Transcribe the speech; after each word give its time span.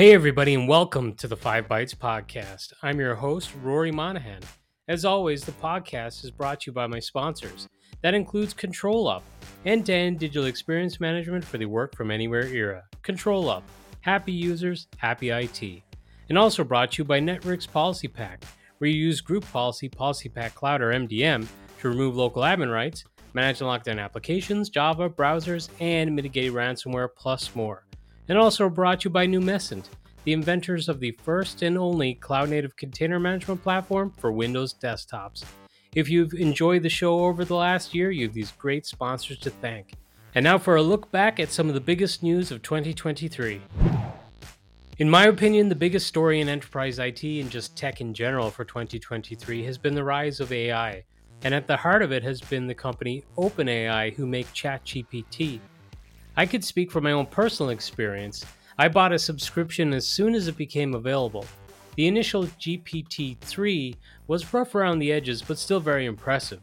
Hey, 0.00 0.14
everybody, 0.14 0.54
and 0.54 0.66
welcome 0.66 1.12
to 1.16 1.28
the 1.28 1.36
Five 1.36 1.68
Bytes 1.68 1.94
Podcast. 1.94 2.72
I'm 2.82 2.98
your 2.98 3.14
host, 3.14 3.52
Rory 3.62 3.92
Monahan. 3.92 4.40
As 4.88 5.04
always, 5.04 5.44
the 5.44 5.52
podcast 5.52 6.24
is 6.24 6.30
brought 6.30 6.60
to 6.60 6.70
you 6.70 6.72
by 6.72 6.86
my 6.86 6.98
sponsors. 7.00 7.68
That 8.00 8.14
includes 8.14 8.54
ControlUp, 8.54 9.20
end 9.66 9.84
to 9.84 9.92
end 9.92 10.18
digital 10.18 10.46
experience 10.46 11.00
management 11.00 11.44
for 11.44 11.58
the 11.58 11.66
work 11.66 11.94
from 11.94 12.10
anywhere 12.10 12.46
era. 12.46 12.84
Control 13.02 13.50
Up, 13.50 13.62
happy 14.00 14.32
users, 14.32 14.88
happy 14.96 15.28
IT. 15.28 15.82
And 16.30 16.38
also 16.38 16.64
brought 16.64 16.92
to 16.92 17.02
you 17.02 17.04
by 17.04 17.20
Networks 17.20 17.66
Policy 17.66 18.08
Pack, 18.08 18.42
where 18.80 18.90
you 18.90 19.00
use 19.00 19.20
Group 19.20 19.50
Policy, 19.50 19.88
PolicyPak 19.88 20.54
Cloud, 20.54 20.82
or 20.82 20.90
MDM 20.90 21.46
to 21.80 21.88
remove 21.88 22.16
local 22.16 22.42
admin 22.42 22.72
rights, 22.72 23.04
manage 23.32 23.60
and 23.60 23.68
lock 23.68 23.84
down 23.84 23.98
applications, 23.98 24.68
Java, 24.68 25.08
browsers, 25.08 25.68
and 25.78 26.14
mitigate 26.14 26.52
ransomware, 26.52 27.08
plus 27.16 27.54
more 27.54 27.84
and 28.30 28.38
also 28.38 28.68
brought 28.68 29.00
to 29.00 29.08
you 29.08 29.10
by 29.10 29.26
Numecent, 29.26 29.86
the 30.22 30.32
inventors 30.32 30.88
of 30.88 31.00
the 31.00 31.10
first 31.10 31.62
and 31.62 31.76
only 31.76 32.14
cloud 32.14 32.48
native 32.48 32.76
container 32.76 33.18
management 33.18 33.60
platform 33.60 34.12
for 34.18 34.30
Windows 34.30 34.72
desktops. 34.72 35.44
If 35.96 36.08
you've 36.08 36.32
enjoyed 36.34 36.84
the 36.84 36.88
show 36.88 37.24
over 37.24 37.44
the 37.44 37.56
last 37.56 37.92
year, 37.92 38.12
you 38.12 38.26
have 38.26 38.34
these 38.34 38.52
great 38.52 38.86
sponsors 38.86 39.40
to 39.40 39.50
thank. 39.50 39.94
And 40.32 40.44
now 40.44 40.58
for 40.58 40.76
a 40.76 40.82
look 40.82 41.10
back 41.10 41.40
at 41.40 41.50
some 41.50 41.66
of 41.66 41.74
the 41.74 41.80
biggest 41.80 42.22
news 42.22 42.52
of 42.52 42.62
2023. 42.62 43.60
In 45.00 45.08
my 45.08 45.28
opinion, 45.28 45.70
the 45.70 45.74
biggest 45.74 46.06
story 46.06 46.42
in 46.42 46.48
enterprise 46.50 46.98
IT 46.98 47.24
and 47.24 47.50
just 47.50 47.74
tech 47.74 48.02
in 48.02 48.12
general 48.12 48.50
for 48.50 48.66
2023 48.66 49.64
has 49.64 49.78
been 49.78 49.94
the 49.94 50.04
rise 50.04 50.40
of 50.40 50.52
AI. 50.52 51.02
And 51.42 51.54
at 51.54 51.66
the 51.66 51.78
heart 51.78 52.02
of 52.02 52.12
it 52.12 52.22
has 52.22 52.42
been 52.42 52.66
the 52.66 52.74
company 52.74 53.24
OpenAI, 53.38 54.12
who 54.12 54.26
make 54.26 54.46
ChatGPT, 54.52 55.58
I 56.36 56.44
could 56.44 56.62
speak 56.62 56.90
from 56.92 57.04
my 57.04 57.12
own 57.12 57.24
personal 57.24 57.70
experience. 57.70 58.44
I 58.76 58.88
bought 58.88 59.14
a 59.14 59.18
subscription 59.18 59.94
as 59.94 60.06
soon 60.06 60.34
as 60.34 60.48
it 60.48 60.58
became 60.58 60.92
available. 60.92 61.46
The 61.96 62.06
initial 62.06 62.44
GPT 62.44 63.38
3 63.38 63.96
was 64.26 64.52
rough 64.52 64.74
around 64.74 64.98
the 64.98 65.12
edges, 65.12 65.40
but 65.40 65.56
still 65.56 65.80
very 65.80 66.04
impressive. 66.04 66.60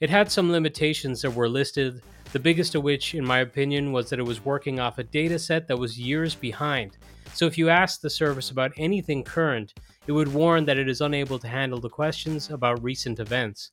It 0.00 0.08
had 0.08 0.32
some 0.32 0.50
limitations 0.50 1.20
that 1.20 1.32
were 1.32 1.50
listed, 1.50 2.00
the 2.34 2.40
biggest 2.40 2.74
of 2.74 2.82
which, 2.82 3.14
in 3.14 3.24
my 3.24 3.38
opinion, 3.38 3.92
was 3.92 4.10
that 4.10 4.18
it 4.18 4.26
was 4.26 4.44
working 4.44 4.80
off 4.80 4.98
a 4.98 5.04
dataset 5.04 5.68
that 5.68 5.78
was 5.78 6.00
years 6.00 6.34
behind. 6.34 6.98
So 7.32 7.46
if 7.46 7.56
you 7.56 7.68
asked 7.68 8.02
the 8.02 8.10
service 8.10 8.50
about 8.50 8.72
anything 8.76 9.22
current, 9.22 9.72
it 10.08 10.12
would 10.12 10.34
warn 10.34 10.64
that 10.64 10.76
it 10.76 10.88
is 10.88 11.00
unable 11.00 11.38
to 11.38 11.46
handle 11.46 11.78
the 11.78 11.88
questions 11.88 12.50
about 12.50 12.82
recent 12.82 13.20
events. 13.20 13.70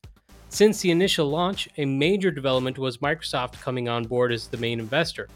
Since 0.50 0.80
the 0.80 0.92
initial 0.92 1.28
launch, 1.28 1.70
a 1.78 1.86
major 1.86 2.30
development 2.30 2.78
was 2.78 3.00
Microsoft 3.00 3.60
coming 3.60 3.90
on 3.90 4.04
board 4.04 4.32
as 4.32 4.46
the 4.46 4.58
main 4.58 4.80
investor. 4.80 5.28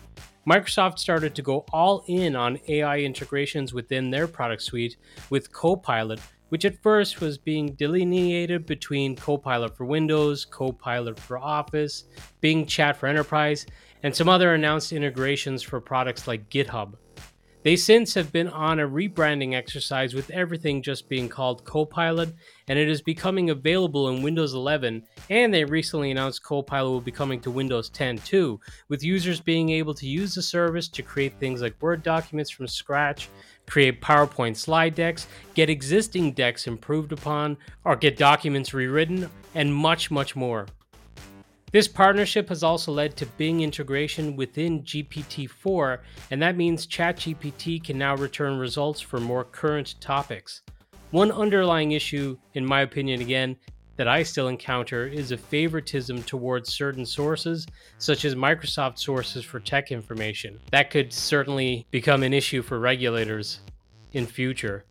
Microsoft 0.48 1.00
started 1.00 1.34
to 1.34 1.42
go 1.42 1.66
all 1.74 2.04
in 2.08 2.36
on 2.36 2.60
AI 2.68 3.00
integrations 3.00 3.74
within 3.74 4.12
their 4.12 4.28
product 4.28 4.62
suite 4.62 4.98
with 5.32 5.52
Copilot, 5.52 6.20
which 6.50 6.66
at 6.66 6.82
first 6.82 7.22
was 7.22 7.38
being 7.38 7.74
delineated 7.74 8.66
between 8.66 9.16
Copilot 9.16 9.76
for 9.76 9.86
Windows, 9.86 10.46
Copilot 10.46 11.20
for 11.20 11.38
Office, 11.38 12.06
Bing 12.42 12.66
Chat 12.66 12.98
for 12.98 13.08
Enterprise, 13.08 13.66
and 14.04 14.16
some 14.16 14.30
other 14.30 14.54
announced 14.54 14.92
integrations 14.92 15.64
for 15.64 15.82
products 15.82 16.28
like 16.28 16.50
GitHub. 16.50 16.94
They 17.66 17.76
since 17.76 18.14
have 18.14 18.32
been 18.32 18.48
on 18.50 18.80
a 18.80 18.88
rebranding 18.88 19.56
exercise 19.56 20.14
with 20.14 20.30
everything 20.30 20.84
just 20.84 21.10
being 21.10 21.28
called 21.28 21.66
Copilot, 21.66 22.32
and 22.68 22.78
it 22.78 22.88
is 22.88 23.02
becoming 23.02 23.50
available 23.50 24.10
in 24.10 24.22
Windows 24.22 24.54
11. 24.54 25.02
And 25.32 25.52
they 25.52 25.66
recently 25.66 26.12
announced 26.12 26.44
Copilot 26.44 26.92
will 26.92 27.02
be 27.02 27.12
coming 27.12 27.42
to 27.42 27.50
Windows 27.50 27.90
10 27.90 28.20
too, 28.20 28.60
with 28.88 29.04
users 29.04 29.40
being 29.40 29.72
able 29.72 29.96
to 29.96 30.08
use 30.08 30.36
the 30.36 30.44
service 30.44 30.88
to 30.90 31.02
create 31.02 31.40
things 31.40 31.64
like 31.64 31.82
Word 31.82 32.04
documents 32.04 32.52
from 32.52 32.68
scratch, 32.68 33.30
create 33.68 34.02
PowerPoint 34.02 34.56
slide 34.58 34.96
decks, 34.96 35.28
get 35.54 35.70
existing 35.70 36.34
decks 36.34 36.68
improved 36.68 37.12
upon, 37.12 37.58
or 37.84 37.96
get 37.96 38.18
documents 38.18 38.74
rewritten, 38.74 39.30
and 39.54 39.74
much, 39.74 40.12
much 40.12 40.36
more. 40.36 40.68
This 41.72 41.88
partnership 41.88 42.48
has 42.50 42.64
also 42.64 42.92
led 42.92 43.18
to 43.18 43.26
Bing 43.26 43.62
integration 43.62 44.36
within 44.36 44.84
GPT 44.84 45.50
4, 45.50 46.02
and 46.32 46.42
that 46.42 46.56
means 46.56 46.88
ChatGPT 46.88 47.84
can 47.84 47.98
now 47.98 48.16
return 48.16 48.58
results 48.58 49.02
for 49.02 49.20
more 49.20 49.44
current 49.44 49.96
topics. 50.00 50.62
One 51.12 51.32
underlying 51.32 51.92
issue, 51.92 52.38
in 52.54 52.66
my 52.66 52.82
opinion, 52.82 53.22
again, 53.22 53.58
that 53.98 54.08
I 54.08 54.24
still 54.24 54.48
encounter 54.48 55.08
is 55.08 55.32
a 55.32 55.38
favoritism 55.38 56.24
towards 56.24 56.74
certain 56.74 57.06
sources, 57.06 57.66
such 57.98 58.26
as 58.26 58.36
Microsoft 58.36 59.00
sources 59.00 59.46
for 59.46 59.60
tech 59.60 59.92
information. 59.92 60.60
That 60.72 60.90
could 60.90 61.14
certainly 61.14 61.86
become 61.92 62.24
an 62.24 62.34
issue 62.34 62.62
for 62.62 62.80
regulators 62.80 63.62
in 64.14 64.26
future. 64.26 64.86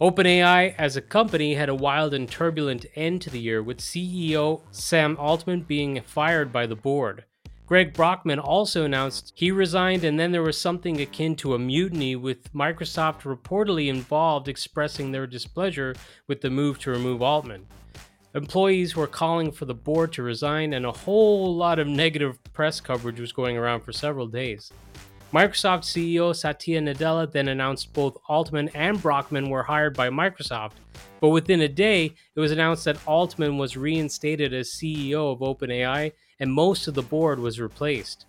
OpenAI 0.00 0.74
as 0.76 0.96
a 0.96 1.00
company 1.00 1.54
had 1.54 1.70
a 1.70 1.74
wild 1.74 2.12
and 2.12 2.30
turbulent 2.30 2.84
end 2.96 3.22
to 3.22 3.30
the 3.30 3.40
year, 3.40 3.62
with 3.62 3.78
CEO 3.78 4.60
Sam 4.70 5.16
Altman 5.18 5.62
being 5.62 6.02
fired 6.02 6.52
by 6.52 6.66
the 6.66 6.76
board. 6.76 7.24
Greg 7.66 7.92
Brockman 7.92 8.38
also 8.38 8.84
announced 8.84 9.32
he 9.34 9.50
resigned, 9.50 10.04
and 10.04 10.20
then 10.20 10.30
there 10.30 10.42
was 10.42 10.56
something 10.56 11.00
akin 11.00 11.34
to 11.34 11.54
a 11.54 11.58
mutiny, 11.58 12.14
with 12.14 12.52
Microsoft 12.54 13.22
reportedly 13.22 13.88
involved 13.88 14.46
expressing 14.46 15.10
their 15.10 15.26
displeasure 15.26 15.92
with 16.28 16.40
the 16.40 16.48
move 16.48 16.78
to 16.78 16.92
remove 16.92 17.22
Altman. 17.22 17.66
Employees 18.36 18.94
were 18.94 19.08
calling 19.08 19.50
for 19.50 19.64
the 19.64 19.74
board 19.74 20.12
to 20.12 20.22
resign, 20.22 20.74
and 20.74 20.86
a 20.86 20.92
whole 20.92 21.56
lot 21.56 21.80
of 21.80 21.88
negative 21.88 22.38
press 22.52 22.80
coverage 22.80 23.18
was 23.18 23.32
going 23.32 23.56
around 23.56 23.80
for 23.80 23.92
several 23.92 24.28
days. 24.28 24.70
Microsoft 25.32 25.82
CEO 25.82 26.36
Satya 26.36 26.80
Nadella 26.80 27.30
then 27.30 27.48
announced 27.48 27.92
both 27.92 28.16
Altman 28.28 28.68
and 28.74 29.02
Brockman 29.02 29.50
were 29.50 29.64
hired 29.64 29.96
by 29.96 30.08
Microsoft, 30.08 30.74
but 31.20 31.30
within 31.30 31.62
a 31.62 31.68
day, 31.68 32.14
it 32.36 32.40
was 32.40 32.52
announced 32.52 32.84
that 32.84 33.04
Altman 33.08 33.58
was 33.58 33.76
reinstated 33.76 34.54
as 34.54 34.70
CEO 34.70 35.32
of 35.32 35.40
OpenAI 35.40 36.12
and 36.40 36.52
most 36.52 36.86
of 36.88 36.94
the 36.94 37.02
board 37.02 37.38
was 37.38 37.60
replaced. 37.60 38.26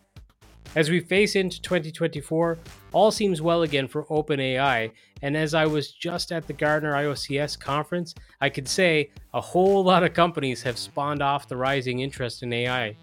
As 0.75 0.89
we 0.89 0.99
face 0.99 1.35
into 1.35 1.61
2024, 1.61 2.57
all 2.91 3.09
seems 3.09 3.41
well 3.41 3.63
again 3.63 3.87
for 3.87 4.03
OpenAI, 4.05 4.91
and 5.21 5.37
as 5.37 5.53
I 5.53 5.65
was 5.65 5.91
just 5.91 6.31
at 6.31 6.45
the 6.45 6.53
Gartner 6.53 6.93
IOCS 6.93 7.59
conference, 7.59 8.13
I 8.41 8.49
could 8.49 8.67
say 8.67 9.11
a 9.33 9.41
whole 9.41 9.83
lot 9.83 10.03
of 10.03 10.13
companies 10.13 10.61
have 10.63 10.77
spawned 10.77 11.21
off 11.21 11.47
the 11.47 11.57
rising 11.57 11.99
interest 11.99 12.43
in 12.43 12.53
AI 12.53 12.95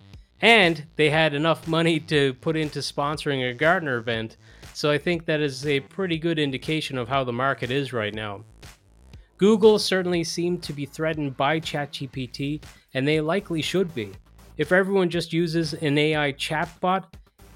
and 0.45 0.85
they 0.97 1.09
had 1.09 1.33
enough 1.33 1.67
money 1.67 1.99
to 1.99 2.35
put 2.35 2.55
into 2.55 2.81
sponsoring 2.81 3.51
a 3.51 3.55
Gartner 3.55 3.97
event. 3.97 4.37
So 4.75 4.91
I 4.91 4.99
think 4.99 5.25
that 5.25 5.41
is 5.41 5.67
a 5.67 5.81
pretty 5.81 6.19
good 6.19 6.39
indication 6.39 6.99
of 6.99 7.09
how 7.09 7.25
the 7.25 7.33
market 7.33 7.71
is 7.71 7.95
right 7.95 8.15
now. 8.15 8.45
Google 9.39 9.79
certainly 9.79 10.23
seemed 10.23 10.63
to 10.65 10.75
be 10.75 10.85
threatened 10.85 11.37
by 11.37 11.61
ChatGPT, 11.61 12.63
and 12.93 13.09
they 13.09 13.23
likely 13.23 13.63
should 13.63 13.95
be. 13.95 14.13
If 14.57 14.71
everyone 14.71 15.11
just 15.11 15.33
uses 15.33 15.75
an 15.75 15.99
AI 15.99 16.33
chatbot, 16.35 17.07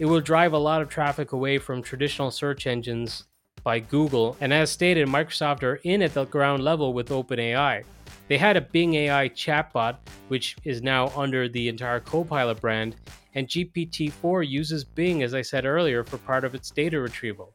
it 0.00 0.06
will 0.06 0.20
drive 0.20 0.52
a 0.52 0.58
lot 0.58 0.82
of 0.82 0.88
traffic 0.88 1.30
away 1.30 1.58
from 1.58 1.80
traditional 1.80 2.32
search 2.32 2.66
engines 2.66 3.28
by 3.62 3.78
Google. 3.78 4.36
And 4.40 4.52
as 4.52 4.72
stated, 4.72 5.06
Microsoft 5.06 5.62
are 5.62 5.76
in 5.84 6.02
at 6.02 6.14
the 6.14 6.24
ground 6.24 6.64
level 6.64 6.92
with 6.92 7.10
OpenAI. 7.10 7.84
They 8.26 8.36
had 8.36 8.56
a 8.56 8.62
Bing 8.62 8.94
AI 8.94 9.28
chatbot, 9.28 9.98
which 10.26 10.56
is 10.64 10.82
now 10.82 11.12
under 11.16 11.48
the 11.48 11.68
entire 11.68 12.00
Copilot 12.00 12.60
brand, 12.60 12.96
and 13.36 13.46
GPT 13.46 14.10
4 14.10 14.42
uses 14.42 14.82
Bing, 14.82 15.22
as 15.22 15.34
I 15.34 15.42
said 15.42 15.66
earlier, 15.66 16.02
for 16.02 16.18
part 16.18 16.44
of 16.44 16.56
its 16.56 16.72
data 16.72 16.98
retrieval. 17.00 17.54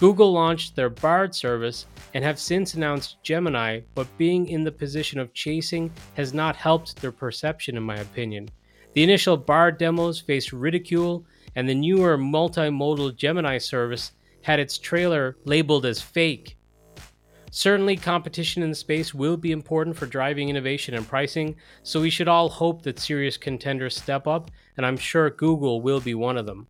Google 0.00 0.32
launched 0.32 0.76
their 0.76 0.88
Bard 0.88 1.34
service 1.34 1.86
and 2.14 2.24
have 2.24 2.38
since 2.38 2.72
announced 2.72 3.22
Gemini, 3.22 3.80
but 3.94 4.06
being 4.16 4.48
in 4.48 4.64
the 4.64 4.72
position 4.72 5.20
of 5.20 5.34
chasing 5.34 5.90
has 6.14 6.32
not 6.32 6.56
helped 6.56 6.96
their 7.02 7.12
perception, 7.12 7.76
in 7.76 7.82
my 7.82 7.96
opinion. 7.96 8.48
The 8.94 9.02
initial 9.02 9.36
Bard 9.36 9.78
demos 9.78 10.20
faced 10.20 10.52
ridicule, 10.52 11.26
and 11.54 11.68
the 11.68 11.74
newer 11.74 12.18
multimodal 12.18 13.16
Gemini 13.16 13.58
service 13.58 14.12
had 14.42 14.60
its 14.60 14.78
trailer 14.78 15.36
labeled 15.44 15.86
as 15.86 16.00
fake 16.00 16.58
Certainly, 17.50 17.96
competition 17.96 18.62
in 18.62 18.68
the 18.68 18.74
space 18.74 19.14
will 19.14 19.36
be 19.36 19.52
important 19.52 19.96
for 19.96 20.06
driving 20.06 20.48
innovation 20.48 20.94
and 20.94 21.08
pricing, 21.08 21.56
so 21.82 22.00
we 22.00 22.10
should 22.10 22.28
all 22.28 22.48
hope 22.48 22.82
that 22.82 22.98
serious 22.98 23.36
contenders 23.36 23.96
step 23.96 24.26
up, 24.26 24.50
and 24.76 24.84
I'm 24.84 24.98
sure 24.98 25.30
Google 25.30 25.80
will 25.80 26.00
be 26.00 26.14
one 26.14 26.36
of 26.36 26.46
them. 26.46 26.66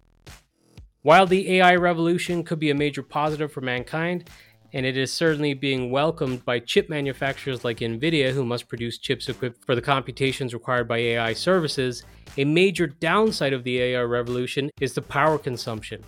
While 1.02 1.26
the 1.26 1.54
AI 1.54 1.74
revolution 1.76 2.44
could 2.44 2.60
be 2.60 2.70
a 2.70 2.74
major 2.74 3.02
positive 3.02 3.50
for 3.50 3.60
mankind, 3.60 4.30
and 4.72 4.84
it 4.84 4.96
is 4.96 5.12
certainly 5.12 5.54
being 5.54 5.90
welcomed 5.90 6.44
by 6.44 6.58
chip 6.58 6.88
manufacturers 6.88 7.64
like 7.64 7.78
Nvidia, 7.78 8.32
who 8.32 8.44
must 8.44 8.68
produce 8.68 8.98
chips 8.98 9.28
equipped 9.28 9.64
for 9.64 9.74
the 9.74 9.82
computations 9.82 10.52
required 10.52 10.86
by 10.86 10.98
AI 10.98 11.32
services, 11.32 12.04
a 12.36 12.44
major 12.44 12.86
downside 12.86 13.52
of 13.52 13.64
the 13.64 13.80
AI 13.80 14.02
revolution 14.02 14.70
is 14.80 14.94
the 14.94 15.02
power 15.02 15.38
consumption. 15.38 16.02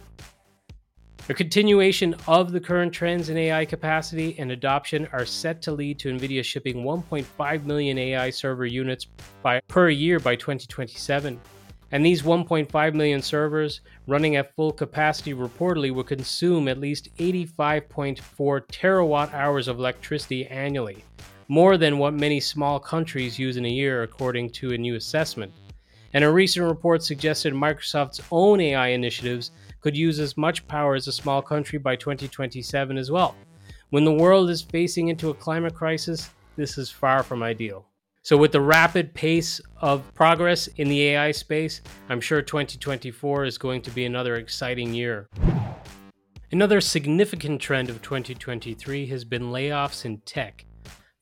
A 1.29 1.35
continuation 1.35 2.17
of 2.27 2.51
the 2.51 2.59
current 2.59 2.93
trends 2.93 3.29
in 3.29 3.37
AI 3.37 3.65
capacity 3.65 4.37
and 4.39 4.51
adoption 4.51 5.09
are 5.13 5.25
set 5.25 5.63
to 5.63 5.73
lead 5.73 5.99
to 6.01 6.13
NVIDIA 6.13 6.45
shipping 6.45 6.79
1.5 6.83 7.65
million 7.65 7.99
AI 7.99 8.31
server 8.31 8.67
units 8.67 9.07
by, 9.43 9.61
per 9.69 9.91
year 9.91 10.19
by 10.19 10.35
2027. 10.35 11.41
And 11.93 12.07
these 12.07 12.23
1.5 12.23 12.95
million 12.95 13.21
servers 13.21 13.81
running 14.07 14.37
at 14.37 14.55
full 14.55 14.73
capacity 14.73 15.35
reportedly 15.35 15.93
will 15.93 16.05
consume 16.05 16.69
at 16.69 16.79
least 16.79 17.15
85.4 17.17 18.17
terawatt 18.69 19.35
hours 19.35 19.67
of 19.67 19.79
electricity 19.79 20.47
annually, 20.47 21.05
more 21.49 21.77
than 21.77 21.99
what 21.99 22.15
many 22.15 22.39
small 22.39 22.79
countries 22.79 23.39
use 23.39 23.57
in 23.57 23.65
a 23.65 23.69
year, 23.69 24.03
according 24.05 24.51
to 24.51 24.73
a 24.73 24.79
new 24.79 24.95
assessment. 24.95 25.53
And 26.13 26.25
a 26.25 26.31
recent 26.31 26.67
report 26.67 27.03
suggested 27.03 27.55
Microsoft's 27.55 28.21
own 28.31 28.61
AI 28.61 28.89
initiatives 28.89 29.51
could 29.81 29.97
use 29.97 30.21
as 30.21 30.37
much 30.37 30.67
power 30.69 30.95
as 30.95 31.09
a 31.09 31.13
small 31.13 31.43
country 31.43 31.79
by 31.79 31.97
2027 31.97 32.99
as 32.99 33.11
well. 33.11 33.35
When 33.91 34.05
the 34.05 34.13
world 34.13 34.51
is 34.51 34.63
facing 34.63 35.09
into 35.09 35.31
a 35.31 35.35
climate 35.35 35.75
crisis, 35.75 36.31
this 36.57 36.79
is 36.79 36.91
far 36.91 37.25
from 37.25 37.43
ideal. 37.43 37.90
So, 38.23 38.37
with 38.37 38.53
the 38.53 38.61
rapid 38.61 39.15
pace 39.15 39.63
of 39.81 40.13
progress 40.13 40.67
in 40.67 40.89
the 40.89 41.09
AI 41.09 41.31
space, 41.33 41.81
I'm 42.11 42.21
sure 42.21 42.43
2024 42.43 43.47
is 43.47 43.57
going 43.57 43.81
to 43.83 43.91
be 43.91 44.05
another 44.05 44.37
exciting 44.37 44.93
year. 44.93 45.27
Another 46.53 46.83
significant 46.83 47.63
trend 47.63 47.89
of 47.89 48.03
2023 48.03 49.07
has 49.07 49.25
been 49.25 49.45
layoffs 49.45 50.05
in 50.05 50.19
tech. 50.27 50.67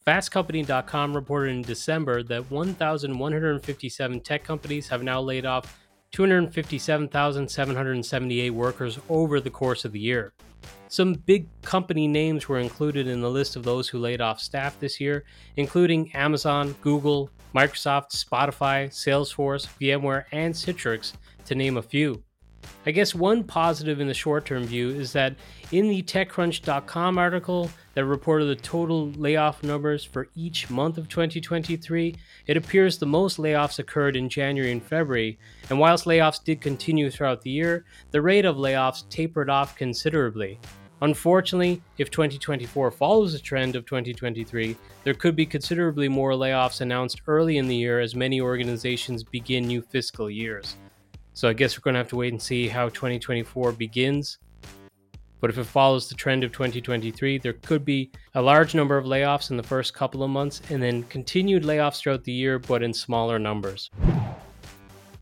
FastCompany.com 0.06 1.14
reported 1.14 1.50
in 1.50 1.62
December 1.62 2.22
that 2.24 2.50
1,157 2.50 4.20
tech 4.20 4.42
companies 4.42 4.88
have 4.88 5.02
now 5.02 5.20
laid 5.20 5.46
off 5.46 5.78
257,778 6.12 8.50
workers 8.50 8.98
over 9.08 9.40
the 9.40 9.50
course 9.50 9.84
of 9.84 9.92
the 9.92 10.00
year. 10.00 10.32
Some 10.88 11.14
big 11.14 11.46
company 11.62 12.08
names 12.08 12.48
were 12.48 12.58
included 12.58 13.06
in 13.06 13.20
the 13.20 13.30
list 13.30 13.56
of 13.56 13.62
those 13.62 13.88
who 13.88 13.98
laid 13.98 14.20
off 14.20 14.40
staff 14.40 14.80
this 14.80 15.00
year, 15.00 15.24
including 15.56 16.12
Amazon, 16.14 16.74
Google, 16.80 17.30
Microsoft, 17.54 18.12
Spotify, 18.12 18.88
Salesforce, 18.88 19.68
VMware, 19.80 20.24
and 20.32 20.54
Citrix, 20.54 21.12
to 21.44 21.54
name 21.54 21.76
a 21.76 21.82
few. 21.82 22.22
I 22.86 22.90
guess 22.90 23.14
one 23.14 23.44
positive 23.44 24.00
in 24.00 24.08
the 24.08 24.14
short 24.14 24.46
term 24.46 24.64
view 24.64 24.90
is 24.90 25.12
that 25.12 25.34
in 25.72 25.88
the 25.88 26.02
TechCrunch.com 26.02 27.18
article 27.18 27.70
that 27.94 28.04
reported 28.04 28.46
the 28.46 28.56
total 28.56 29.10
layoff 29.12 29.62
numbers 29.62 30.04
for 30.04 30.28
each 30.34 30.70
month 30.70 30.98
of 30.98 31.08
2023, 31.08 32.14
it 32.46 32.56
appears 32.56 32.98
the 32.98 33.06
most 33.06 33.38
layoffs 33.38 33.78
occurred 33.78 34.16
in 34.16 34.28
January 34.28 34.72
and 34.72 34.82
February, 34.82 35.38
and 35.68 35.78
whilst 35.78 36.06
layoffs 36.06 36.42
did 36.42 36.60
continue 36.60 37.10
throughout 37.10 37.42
the 37.42 37.50
year, 37.50 37.84
the 38.10 38.22
rate 38.22 38.44
of 38.44 38.56
layoffs 38.56 39.08
tapered 39.08 39.50
off 39.50 39.76
considerably. 39.76 40.58
Unfortunately, 41.00 41.80
if 41.98 42.10
2024 42.10 42.90
follows 42.90 43.32
the 43.32 43.38
trend 43.38 43.76
of 43.76 43.86
2023, 43.86 44.76
there 45.04 45.14
could 45.14 45.36
be 45.36 45.46
considerably 45.46 46.08
more 46.08 46.32
layoffs 46.32 46.80
announced 46.80 47.22
early 47.28 47.58
in 47.58 47.68
the 47.68 47.76
year 47.76 48.00
as 48.00 48.16
many 48.16 48.40
organizations 48.40 49.22
begin 49.22 49.66
new 49.66 49.80
fiscal 49.80 50.28
years. 50.28 50.76
So 51.38 51.48
I 51.48 51.52
guess 51.52 51.78
we're 51.78 51.82
going 51.82 51.94
to 51.94 51.98
have 51.98 52.08
to 52.08 52.16
wait 52.16 52.32
and 52.32 52.42
see 52.42 52.66
how 52.66 52.88
2024 52.88 53.70
begins. 53.70 54.38
But 55.40 55.50
if 55.50 55.58
it 55.58 55.66
follows 55.66 56.08
the 56.08 56.16
trend 56.16 56.42
of 56.42 56.50
2023, 56.50 57.38
there 57.38 57.52
could 57.52 57.84
be 57.84 58.10
a 58.34 58.42
large 58.42 58.74
number 58.74 58.98
of 58.98 59.04
layoffs 59.04 59.52
in 59.52 59.56
the 59.56 59.62
first 59.62 59.94
couple 59.94 60.24
of 60.24 60.30
months 60.30 60.60
and 60.68 60.82
then 60.82 61.04
continued 61.04 61.62
layoffs 61.62 62.00
throughout 62.00 62.24
the 62.24 62.32
year, 62.32 62.58
but 62.58 62.82
in 62.82 62.92
smaller 62.92 63.38
numbers. 63.38 63.88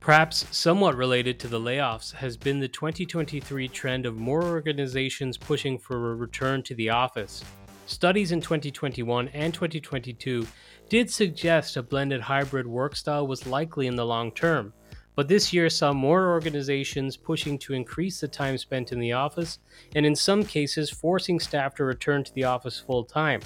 Perhaps 0.01 0.47
somewhat 0.57 0.97
related 0.97 1.39
to 1.41 1.49
the 1.49 1.61
layoffs 1.61 2.15
has 2.15 2.39
been 2.39 2.61
the 2.61 2.69
2023 2.69 3.69
trend 3.69 4.07
of 4.07 4.17
more 4.17 4.43
organizations 4.43 5.37
pushing 5.37 5.77
for 5.77 6.12
a 6.12 6.15
return 6.15 6.62
to 6.62 6.75
the 6.77 6.89
office. 6.89 7.45
Studies 7.85 8.33
in 8.33 8.41
2021 8.41 9.29
and 9.35 9.53
2022 9.53 10.47
did 10.89 11.11
suggest 11.11 11.77
a 11.77 11.83
blended 11.83 12.23
hybrid 12.23 12.67
work 12.67 12.97
style 12.97 13.27
was 13.27 13.47
likely 13.47 13.87
in 13.87 13.97
the 13.97 14.07
long 14.07 14.33
term, 14.33 14.73
but 15.17 15.27
this 15.27 15.53
year 15.53 15.69
saw 15.69 15.93
more 15.93 16.31
organizations 16.31 17.17
pushing 17.17 17.59
to 17.59 17.75
increase 17.75 18.21
the 18.21 18.29
time 18.29 18.57
spent 18.57 18.93
in 18.93 19.01
the 19.01 19.13
office, 19.13 19.59
and 19.97 20.07
in 20.07 20.15
some 20.15 20.45
cases, 20.45 20.91
forcing 20.91 21.41
staff 21.41 21.75
to 21.75 21.85
return 21.85 22.23
to 22.23 22.33
the 22.35 22.45
office 22.45 22.79
full 22.79 23.03
time. 23.03 23.41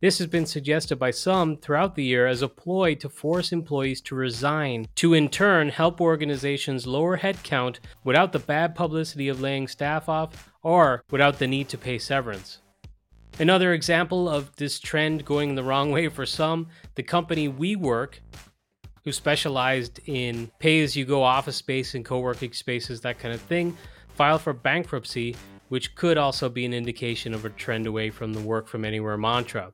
This 0.00 0.18
has 0.18 0.28
been 0.28 0.46
suggested 0.46 0.96
by 0.96 1.10
some 1.10 1.56
throughout 1.56 1.96
the 1.96 2.04
year 2.04 2.28
as 2.28 2.42
a 2.42 2.48
ploy 2.48 2.94
to 2.96 3.08
force 3.08 3.50
employees 3.50 4.00
to 4.02 4.14
resign, 4.14 4.86
to 4.94 5.14
in 5.14 5.28
turn 5.28 5.70
help 5.70 6.00
organizations 6.00 6.86
lower 6.86 7.18
headcount 7.18 7.78
without 8.04 8.30
the 8.30 8.38
bad 8.38 8.76
publicity 8.76 9.26
of 9.28 9.40
laying 9.40 9.66
staff 9.66 10.08
off 10.08 10.52
or 10.62 11.02
without 11.10 11.40
the 11.40 11.48
need 11.48 11.68
to 11.70 11.78
pay 11.78 11.98
severance. 11.98 12.58
Another 13.40 13.72
example 13.72 14.28
of 14.28 14.54
this 14.56 14.78
trend 14.78 15.24
going 15.24 15.54
the 15.54 15.64
wrong 15.64 15.90
way 15.90 16.08
for 16.08 16.26
some, 16.26 16.68
the 16.94 17.02
company 17.02 17.48
WeWork 17.48 18.14
who 19.04 19.12
specialized 19.12 20.00
in 20.06 20.50
pay 20.58 20.82
as 20.82 20.96
you 20.96 21.04
go 21.04 21.22
office 21.22 21.56
space 21.56 21.94
and 21.94 22.04
co 22.04 22.18
working 22.18 22.52
spaces, 22.52 23.00
that 23.02 23.18
kind 23.18 23.34
of 23.34 23.40
thing, 23.40 23.76
filed 24.14 24.40
for 24.40 24.52
bankruptcy, 24.52 25.36
which 25.68 25.94
could 25.94 26.18
also 26.18 26.48
be 26.48 26.64
an 26.64 26.74
indication 26.74 27.34
of 27.34 27.44
a 27.44 27.50
trend 27.50 27.86
away 27.86 28.10
from 28.10 28.32
the 28.32 28.40
work 28.40 28.66
from 28.66 28.84
anywhere 28.84 29.16
mantra. 29.16 29.72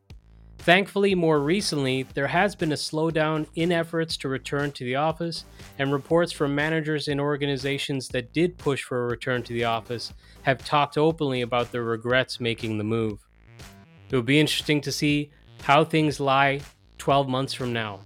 Thankfully, 0.59 1.15
more 1.15 1.41
recently, 1.41 2.05
there 2.15 2.27
has 2.27 2.57
been 2.57 2.73
a 2.73 2.77
slowdown 2.77 3.47
in 3.55 3.71
efforts 3.71 4.17
to 4.17 4.31
return 4.31 4.73
to 4.73 4.85
the 4.85 4.95
office, 4.95 5.45
and 5.79 5.93
reports 5.93 6.33
from 6.33 6.55
managers 6.55 7.09
in 7.09 7.21
organizations 7.21 8.09
that 8.09 8.33
did 8.33 8.57
push 8.57 8.83
for 8.83 9.05
a 9.05 9.11
return 9.11 9.43
to 9.43 9.53
the 9.53 9.65
office 9.65 10.15
have 10.43 10.65
talked 10.65 10.97
openly 10.97 11.43
about 11.43 11.71
their 11.71 11.83
regrets 11.83 12.41
making 12.41 12.79
the 12.79 12.85
move. 12.85 13.19
It 14.09 14.17
will 14.17 14.23
be 14.23 14.41
interesting 14.41 14.81
to 14.83 14.93
see 14.93 15.31
how 15.63 15.85
things 15.85 16.19
lie 16.19 16.61
12 16.97 17.29
months 17.29 17.53
from 17.53 17.75
now. 17.75 18.01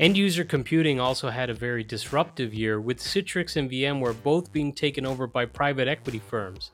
End 0.00 0.16
user 0.16 0.44
computing 0.44 0.98
also 0.98 1.28
had 1.28 1.50
a 1.50 1.54
very 1.54 1.84
disruptive 1.84 2.54
year, 2.54 2.80
with 2.80 2.98
Citrix 2.98 3.56
and 3.56 3.70
VMware 3.70 4.16
both 4.22 4.50
being 4.50 4.72
taken 4.72 5.04
over 5.04 5.26
by 5.26 5.44
private 5.44 5.88
equity 5.88 6.18
firms. 6.18 6.70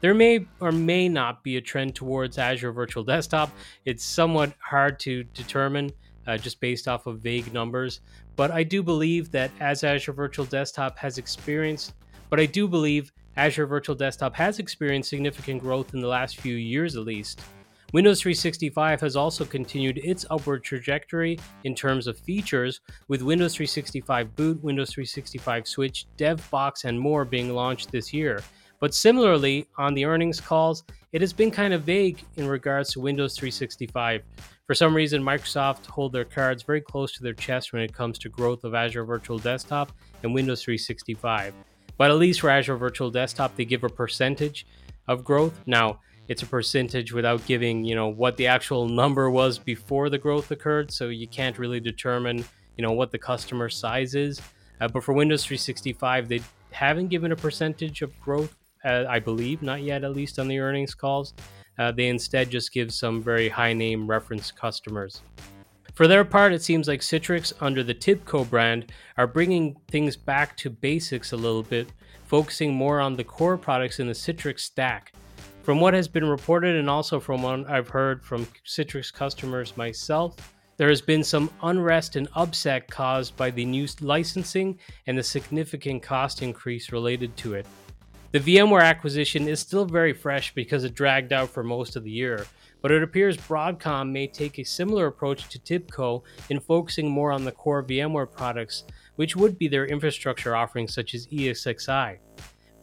There 0.00 0.14
may 0.14 0.48
or 0.58 0.72
may 0.72 1.08
not 1.08 1.44
be 1.44 1.58
a 1.58 1.60
trend 1.60 1.94
towards 1.94 2.38
Azure 2.38 2.72
Virtual 2.72 3.04
Desktop. 3.04 3.52
It's 3.84 4.02
somewhat 4.02 4.52
hard 4.58 4.98
to 5.00 5.22
determine 5.22 5.92
uh, 6.26 6.38
just 6.38 6.58
based 6.58 6.88
off 6.88 7.06
of 7.06 7.20
vague 7.20 7.52
numbers, 7.54 8.00
but 8.34 8.50
I 8.50 8.64
do 8.64 8.82
believe 8.82 9.30
that 9.30 9.52
as 9.60 9.84
Azure 9.84 10.12
Virtual 10.12 10.44
Desktop 10.44 10.98
has 10.98 11.18
experienced, 11.18 11.94
but 12.30 12.40
I 12.40 12.46
do 12.46 12.66
believe 12.66 13.12
Azure 13.36 13.68
Virtual 13.68 13.94
Desktop 13.94 14.34
has 14.34 14.58
experienced 14.58 15.08
significant 15.08 15.60
growth 15.60 15.94
in 15.94 16.00
the 16.00 16.08
last 16.08 16.38
few 16.38 16.56
years 16.56 16.96
at 16.96 17.04
least. 17.04 17.42
Windows 17.92 18.20
365 18.20 19.00
has 19.00 19.14
also 19.14 19.44
continued 19.44 19.98
its 19.98 20.26
upward 20.30 20.64
trajectory 20.64 21.38
in 21.64 21.74
terms 21.74 22.08
of 22.08 22.18
features, 22.18 22.80
with 23.06 23.22
Windows 23.22 23.54
365 23.54 24.34
Boot, 24.34 24.62
Windows 24.62 24.92
365 24.92 25.68
Switch, 25.68 26.06
DevBox, 26.18 26.84
and 26.84 26.98
more 26.98 27.24
being 27.24 27.54
launched 27.54 27.92
this 27.92 28.12
year. 28.12 28.42
But 28.80 28.92
similarly, 28.92 29.68
on 29.78 29.94
the 29.94 30.04
earnings 30.04 30.40
calls, 30.40 30.84
it 31.12 31.20
has 31.20 31.32
been 31.32 31.50
kind 31.50 31.72
of 31.72 31.84
vague 31.84 32.22
in 32.36 32.48
regards 32.48 32.92
to 32.92 33.00
Windows 33.00 33.36
365. 33.36 34.22
For 34.66 34.74
some 34.74 34.94
reason, 34.94 35.22
Microsoft 35.22 35.86
hold 35.86 36.12
their 36.12 36.24
cards 36.24 36.64
very 36.64 36.80
close 36.80 37.12
to 37.12 37.22
their 37.22 37.34
chest 37.34 37.72
when 37.72 37.82
it 37.82 37.94
comes 37.94 38.18
to 38.18 38.28
growth 38.28 38.64
of 38.64 38.74
Azure 38.74 39.04
Virtual 39.04 39.38
Desktop 39.38 39.92
and 40.24 40.34
Windows 40.34 40.62
365. 40.62 41.54
But 41.96 42.10
at 42.10 42.18
least 42.18 42.40
for 42.40 42.50
Azure 42.50 42.76
Virtual 42.76 43.10
Desktop, 43.10 43.56
they 43.56 43.64
give 43.64 43.84
a 43.84 43.88
percentage 43.88 44.66
of 45.08 45.24
growth. 45.24 45.58
Now, 45.66 46.00
it's 46.28 46.42
a 46.42 46.46
percentage 46.46 47.12
without 47.12 47.44
giving 47.46 47.84
you 47.84 47.94
know 47.94 48.08
what 48.08 48.36
the 48.36 48.46
actual 48.46 48.88
number 48.88 49.30
was 49.30 49.58
before 49.58 50.10
the 50.10 50.18
growth 50.18 50.50
occurred. 50.50 50.90
So 50.90 51.08
you 51.08 51.28
can't 51.28 51.58
really 51.58 51.80
determine 51.80 52.44
you 52.76 52.82
know 52.82 52.92
what 52.92 53.10
the 53.10 53.18
customer 53.18 53.68
size 53.68 54.14
is. 54.14 54.40
Uh, 54.80 54.88
but 54.88 55.02
for 55.02 55.14
windows 55.14 55.44
365 55.44 56.28
they 56.28 56.40
haven't 56.70 57.08
given 57.08 57.32
a 57.32 57.36
percentage 57.36 58.02
of 58.02 58.20
growth 58.20 58.54
uh, 58.84 59.04
i 59.08 59.18
believe 59.18 59.62
not 59.62 59.80
yet 59.80 60.04
at 60.04 60.12
least 60.12 60.38
on 60.38 60.48
the 60.48 60.58
earnings 60.58 60.94
calls. 60.94 61.32
Uh, 61.78 61.92
they 61.92 62.08
instead 62.08 62.50
just 62.50 62.72
give 62.72 62.92
some 62.92 63.22
very 63.22 63.48
high 63.48 63.72
name 63.72 64.08
reference 64.08 64.50
customers. 64.50 65.22
For 65.96 66.06
their 66.06 66.24
part, 66.24 66.52
it 66.52 66.62
seems 66.62 66.88
like 66.88 67.00
Citrix, 67.00 67.54
under 67.60 67.82
the 67.82 67.94
Tibco 67.94 68.48
brand, 68.48 68.92
are 69.16 69.26
bringing 69.26 69.76
things 69.88 70.14
back 70.14 70.54
to 70.58 70.68
basics 70.68 71.32
a 71.32 71.36
little 71.36 71.62
bit, 71.62 71.88
focusing 72.24 72.74
more 72.74 73.00
on 73.00 73.16
the 73.16 73.24
core 73.24 73.56
products 73.56 73.98
in 73.98 74.06
the 74.06 74.12
Citrix 74.12 74.60
stack. 74.60 75.12
From 75.66 75.80
what 75.80 75.94
has 75.94 76.06
been 76.06 76.28
reported 76.28 76.76
and 76.76 76.88
also 76.88 77.18
from 77.18 77.42
what 77.42 77.68
I've 77.68 77.88
heard 77.88 78.22
from 78.22 78.46
Citrix 78.64 79.12
customers 79.12 79.76
myself, 79.76 80.36
there 80.76 80.88
has 80.88 81.00
been 81.00 81.24
some 81.24 81.50
unrest 81.60 82.14
and 82.14 82.28
upset 82.36 82.88
caused 82.88 83.36
by 83.36 83.50
the 83.50 83.64
new 83.64 83.88
licensing 84.00 84.78
and 85.08 85.18
the 85.18 85.24
significant 85.24 86.04
cost 86.04 86.40
increase 86.40 86.92
related 86.92 87.36
to 87.38 87.54
it. 87.54 87.66
The 88.30 88.38
VMware 88.38 88.84
acquisition 88.84 89.48
is 89.48 89.58
still 89.58 89.84
very 89.84 90.12
fresh 90.12 90.54
because 90.54 90.84
it 90.84 90.94
dragged 90.94 91.32
out 91.32 91.50
for 91.50 91.64
most 91.64 91.96
of 91.96 92.04
the 92.04 92.12
year, 92.12 92.46
but 92.80 92.92
it 92.92 93.02
appears 93.02 93.36
Broadcom 93.36 94.12
may 94.12 94.28
take 94.28 94.60
a 94.60 94.64
similar 94.64 95.08
approach 95.08 95.48
to 95.48 95.58
Tibco 95.58 96.22
in 96.48 96.60
focusing 96.60 97.10
more 97.10 97.32
on 97.32 97.44
the 97.44 97.50
core 97.50 97.82
VMware 97.82 98.30
products, 98.30 98.84
which 99.16 99.34
would 99.34 99.58
be 99.58 99.66
their 99.66 99.86
infrastructure 99.86 100.54
offerings 100.54 100.94
such 100.94 101.12
as 101.12 101.26
ESXi. 101.26 102.18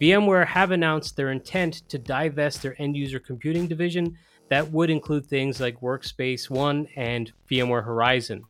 VMware 0.04 0.48
have 0.48 0.72
announced 0.72 1.16
their 1.16 1.32
intent 1.32 1.76
to 1.88 1.98
divest 1.98 2.62
their 2.62 2.76
end 2.78 2.98
user 2.98 3.22
computing 3.22 3.70
division 3.70 4.18
that 4.50 4.70
would 4.70 4.90
include 4.90 5.26
things 5.26 5.62
like 5.62 5.80
Workspace 5.80 6.50
ONE 6.50 6.90
and 6.98 7.32
VMware 7.50 7.86
Horizon. 7.86 8.44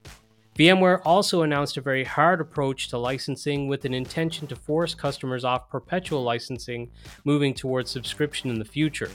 VMware 0.57 1.03
also 1.05 1.43
announced 1.43 1.77
a 1.77 1.81
very 1.81 2.05
hard 2.05 2.41
approach 2.41 2.87
to 2.87 2.97
licensing 2.97 3.67
with 3.67 3.85
an 3.85 3.93
intention 3.93 4.47
to 4.47 4.55
force 4.55 4.95
customers 4.95 5.45
off 5.45 5.69
perpetual 5.69 6.23
licensing, 6.23 6.89
moving 7.23 7.53
towards 7.53 7.91
subscription 7.91 8.49
in 8.49 8.57
the 8.57 8.65
future. 8.65 9.11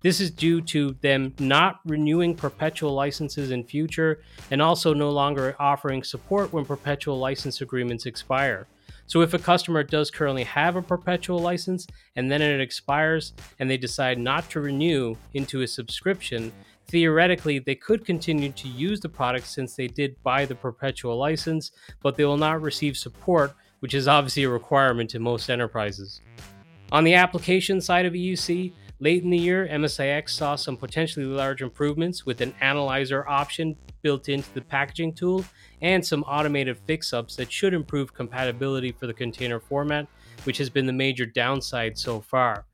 This 0.00 0.20
is 0.20 0.32
due 0.32 0.62
to 0.62 0.96
them 1.02 1.34
not 1.38 1.78
renewing 1.84 2.34
perpetual 2.34 2.94
licenses 2.94 3.52
in 3.52 3.62
future 3.62 4.22
and 4.50 4.60
also 4.60 4.92
no 4.92 5.10
longer 5.10 5.54
offering 5.60 6.02
support 6.02 6.52
when 6.52 6.64
perpetual 6.64 7.20
license 7.20 7.60
agreements 7.60 8.06
expire. 8.06 8.66
So 9.06 9.20
if 9.20 9.34
a 9.34 9.38
customer 9.38 9.82
does 9.82 10.10
currently 10.10 10.44
have 10.44 10.76
a 10.76 10.82
perpetual 10.82 11.38
license 11.38 11.86
and 12.16 12.30
then 12.30 12.42
it 12.42 12.60
expires 12.60 13.34
and 13.58 13.70
they 13.70 13.76
decide 13.76 14.18
not 14.18 14.50
to 14.50 14.60
renew 14.60 15.16
into 15.34 15.62
a 15.62 15.66
subscription, 15.66 16.52
theoretically 16.88 17.58
they 17.58 17.74
could 17.74 18.04
continue 18.04 18.50
to 18.52 18.68
use 18.68 19.00
the 19.00 19.08
product 19.08 19.46
since 19.46 19.74
they 19.74 19.86
did 19.86 20.20
buy 20.22 20.44
the 20.44 20.54
perpetual 20.54 21.16
license, 21.16 21.70
but 22.02 22.16
they 22.16 22.24
will 22.24 22.36
not 22.36 22.62
receive 22.62 22.96
support, 22.96 23.54
which 23.80 23.94
is 23.94 24.08
obviously 24.08 24.44
a 24.44 24.48
requirement 24.48 25.14
in 25.14 25.22
most 25.22 25.50
enterprises. 25.50 26.20
On 26.92 27.04
the 27.04 27.14
application 27.14 27.80
side 27.80 28.06
of 28.06 28.12
EUC, 28.12 28.72
late 29.00 29.22
in 29.22 29.30
the 29.30 29.38
year, 29.38 29.68
MSIX 29.70 30.28
saw 30.30 30.56
some 30.56 30.76
potentially 30.76 31.26
large 31.26 31.62
improvements 31.62 32.24
with 32.24 32.40
an 32.40 32.54
analyzer 32.60 33.28
option 33.28 33.76
built 34.02 34.28
into 34.28 34.52
the 34.54 34.60
packaging 34.60 35.12
tool 35.12 35.44
and 35.82 36.04
some 36.04 36.22
automated 36.24 36.78
fix 36.86 37.12
ups 37.12 37.36
that 37.36 37.50
should 37.52 37.74
improve 37.74 38.14
compatibility 38.14 38.92
for 38.92 39.06
the 39.06 39.14
container 39.14 39.60
format, 39.60 40.06
which 40.44 40.58
has 40.58 40.70
been 40.70 40.86
the 40.86 40.92
major 40.92 41.26
downside 41.26 41.98
so 41.98 42.20
far. 42.20 42.64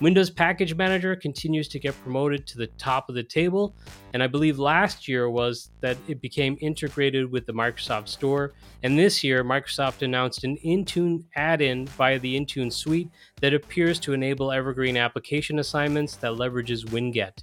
Windows 0.00 0.30
Package 0.30 0.76
Manager 0.76 1.16
continues 1.16 1.66
to 1.68 1.78
get 1.80 2.00
promoted 2.02 2.46
to 2.46 2.58
the 2.58 2.68
top 2.78 3.08
of 3.08 3.16
the 3.16 3.22
table, 3.22 3.74
and 4.14 4.22
I 4.22 4.28
believe 4.28 4.58
last 4.58 5.08
year 5.08 5.28
was 5.28 5.70
that 5.80 5.96
it 6.06 6.20
became 6.20 6.56
integrated 6.60 7.30
with 7.30 7.46
the 7.46 7.52
Microsoft 7.52 8.08
Store. 8.08 8.54
And 8.84 8.96
this 8.96 9.24
year, 9.24 9.42
Microsoft 9.42 10.02
announced 10.02 10.44
an 10.44 10.56
Intune 10.64 11.24
add 11.34 11.60
in 11.60 11.86
via 11.86 12.18
the 12.18 12.38
Intune 12.38 12.72
suite 12.72 13.10
that 13.40 13.54
appears 13.54 13.98
to 14.00 14.12
enable 14.12 14.52
evergreen 14.52 14.96
application 14.96 15.58
assignments 15.58 16.14
that 16.16 16.32
leverages 16.32 16.84
Winget. 16.86 17.42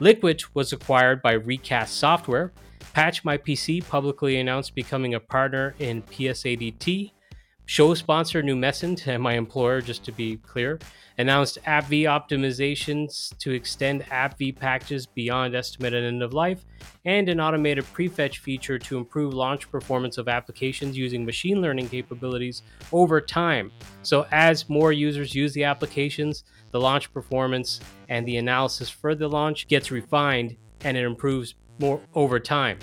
Liquit 0.00 0.44
was 0.54 0.72
acquired 0.72 1.20
by 1.20 1.32
Recast 1.32 1.98
Software. 1.98 2.52
Patch 2.94 3.24
My 3.24 3.36
PC 3.36 3.86
publicly 3.86 4.38
announced 4.38 4.74
becoming 4.74 5.14
a 5.14 5.20
partner 5.20 5.74
in 5.78 6.02
PSADT. 6.02 7.12
Show 7.66 7.94
sponsor 7.94 8.42
Numecent 8.42 9.06
and 9.06 9.22
my 9.22 9.34
employer, 9.34 9.80
just 9.80 10.04
to 10.04 10.12
be 10.12 10.36
clear, 10.36 10.80
announced 11.16 11.58
AppV 11.64 12.02
optimizations 12.02 13.36
to 13.38 13.52
extend 13.52 14.02
AppV 14.06 14.56
packages 14.56 15.06
beyond 15.06 15.54
estimated 15.54 16.04
end 16.04 16.22
of 16.22 16.34
life, 16.34 16.64
and 17.04 17.28
an 17.28 17.40
automated 17.40 17.84
prefetch 17.84 18.38
feature 18.38 18.78
to 18.78 18.98
improve 18.98 19.32
launch 19.32 19.70
performance 19.70 20.18
of 20.18 20.28
applications 20.28 20.98
using 20.98 21.24
machine 21.24 21.60
learning 21.60 21.88
capabilities 21.88 22.62
over 22.92 23.20
time. 23.20 23.70
So, 24.02 24.26
as 24.32 24.68
more 24.68 24.92
users 24.92 25.34
use 25.34 25.52
the 25.52 25.64
applications, 25.64 26.44
the 26.72 26.80
launch 26.80 27.12
performance 27.12 27.80
and 28.08 28.26
the 28.26 28.38
analysis 28.38 28.90
for 28.90 29.14
the 29.14 29.28
launch 29.28 29.68
gets 29.68 29.90
refined 29.90 30.56
and 30.84 30.96
it 30.96 31.04
improves 31.04 31.54
more 31.78 32.00
over 32.14 32.40
time. 32.40 32.78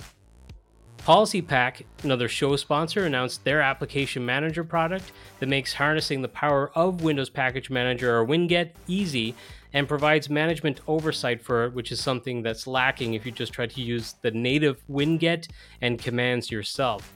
PolicyPak, 1.04 1.84
another 2.04 2.28
show 2.28 2.56
sponsor, 2.56 3.06
announced 3.06 3.42
their 3.42 3.62
application 3.62 4.24
manager 4.24 4.62
product 4.62 5.12
that 5.38 5.48
makes 5.48 5.72
harnessing 5.72 6.20
the 6.20 6.28
power 6.28 6.70
of 6.74 7.02
Windows 7.02 7.30
Package 7.30 7.70
Manager 7.70 8.18
or 8.18 8.26
Winget 8.26 8.72
easy 8.86 9.34
and 9.72 9.88
provides 9.88 10.28
management 10.28 10.80
oversight 10.86 11.40
for 11.40 11.64
it, 11.64 11.72
which 11.72 11.90
is 11.90 12.00
something 12.00 12.42
that's 12.42 12.66
lacking 12.66 13.14
if 13.14 13.24
you 13.24 13.32
just 13.32 13.52
try 13.52 13.66
to 13.66 13.80
use 13.80 14.16
the 14.20 14.30
native 14.30 14.82
Winget 14.90 15.48
and 15.80 15.98
commands 15.98 16.50
yourself. 16.50 17.14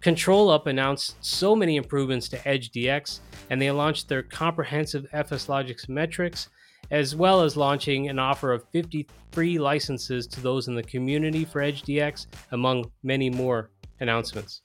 ControlUp 0.00 0.66
announced 0.66 1.16
so 1.24 1.56
many 1.56 1.76
improvements 1.76 2.28
to 2.28 2.48
Edge 2.48 2.70
DX, 2.70 3.20
and 3.50 3.60
they 3.60 3.70
launched 3.70 4.08
their 4.08 4.22
comprehensive 4.22 5.06
FSLogix 5.12 5.88
metrics 5.88 6.50
as 6.90 7.16
well 7.16 7.42
as 7.42 7.56
launching 7.56 8.08
an 8.08 8.18
offer 8.18 8.52
of 8.52 8.68
50 8.72 9.06
free 9.32 9.58
licenses 9.58 10.26
to 10.28 10.40
those 10.40 10.68
in 10.68 10.74
the 10.74 10.82
community 10.82 11.44
for 11.44 11.60
EdgeDX, 11.60 12.26
among 12.52 12.90
many 13.02 13.30
more 13.30 13.70
announcements. 14.00 14.62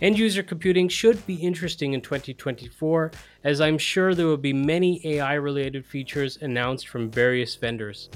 End 0.00 0.18
user 0.18 0.42
computing 0.42 0.88
should 0.88 1.24
be 1.26 1.36
interesting 1.36 1.92
in 1.92 2.00
2024, 2.00 3.12
as 3.44 3.60
I'm 3.60 3.78
sure 3.78 4.14
there 4.14 4.26
will 4.26 4.36
be 4.36 4.52
many 4.52 5.00
AI 5.06 5.34
related 5.34 5.86
features 5.86 6.36
announced 6.42 6.88
from 6.88 7.10
various 7.10 7.54
vendors. 7.54 8.10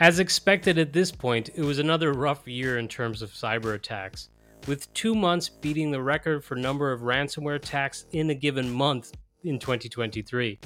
As 0.00 0.18
expected 0.18 0.78
at 0.78 0.92
this 0.92 1.10
point, 1.10 1.50
it 1.54 1.62
was 1.62 1.78
another 1.78 2.12
rough 2.12 2.46
year 2.46 2.78
in 2.78 2.88
terms 2.88 3.22
of 3.22 3.30
cyber 3.30 3.74
attacks, 3.74 4.28
with 4.66 4.92
two 4.92 5.14
months 5.14 5.48
beating 5.48 5.90
the 5.90 6.02
record 6.02 6.44
for 6.44 6.56
number 6.56 6.92
of 6.92 7.00
ransomware 7.00 7.56
attacks 7.56 8.04
in 8.12 8.30
a 8.30 8.34
given 8.34 8.70
month 8.70 9.12
in 9.44 9.58
2023. 9.58 10.58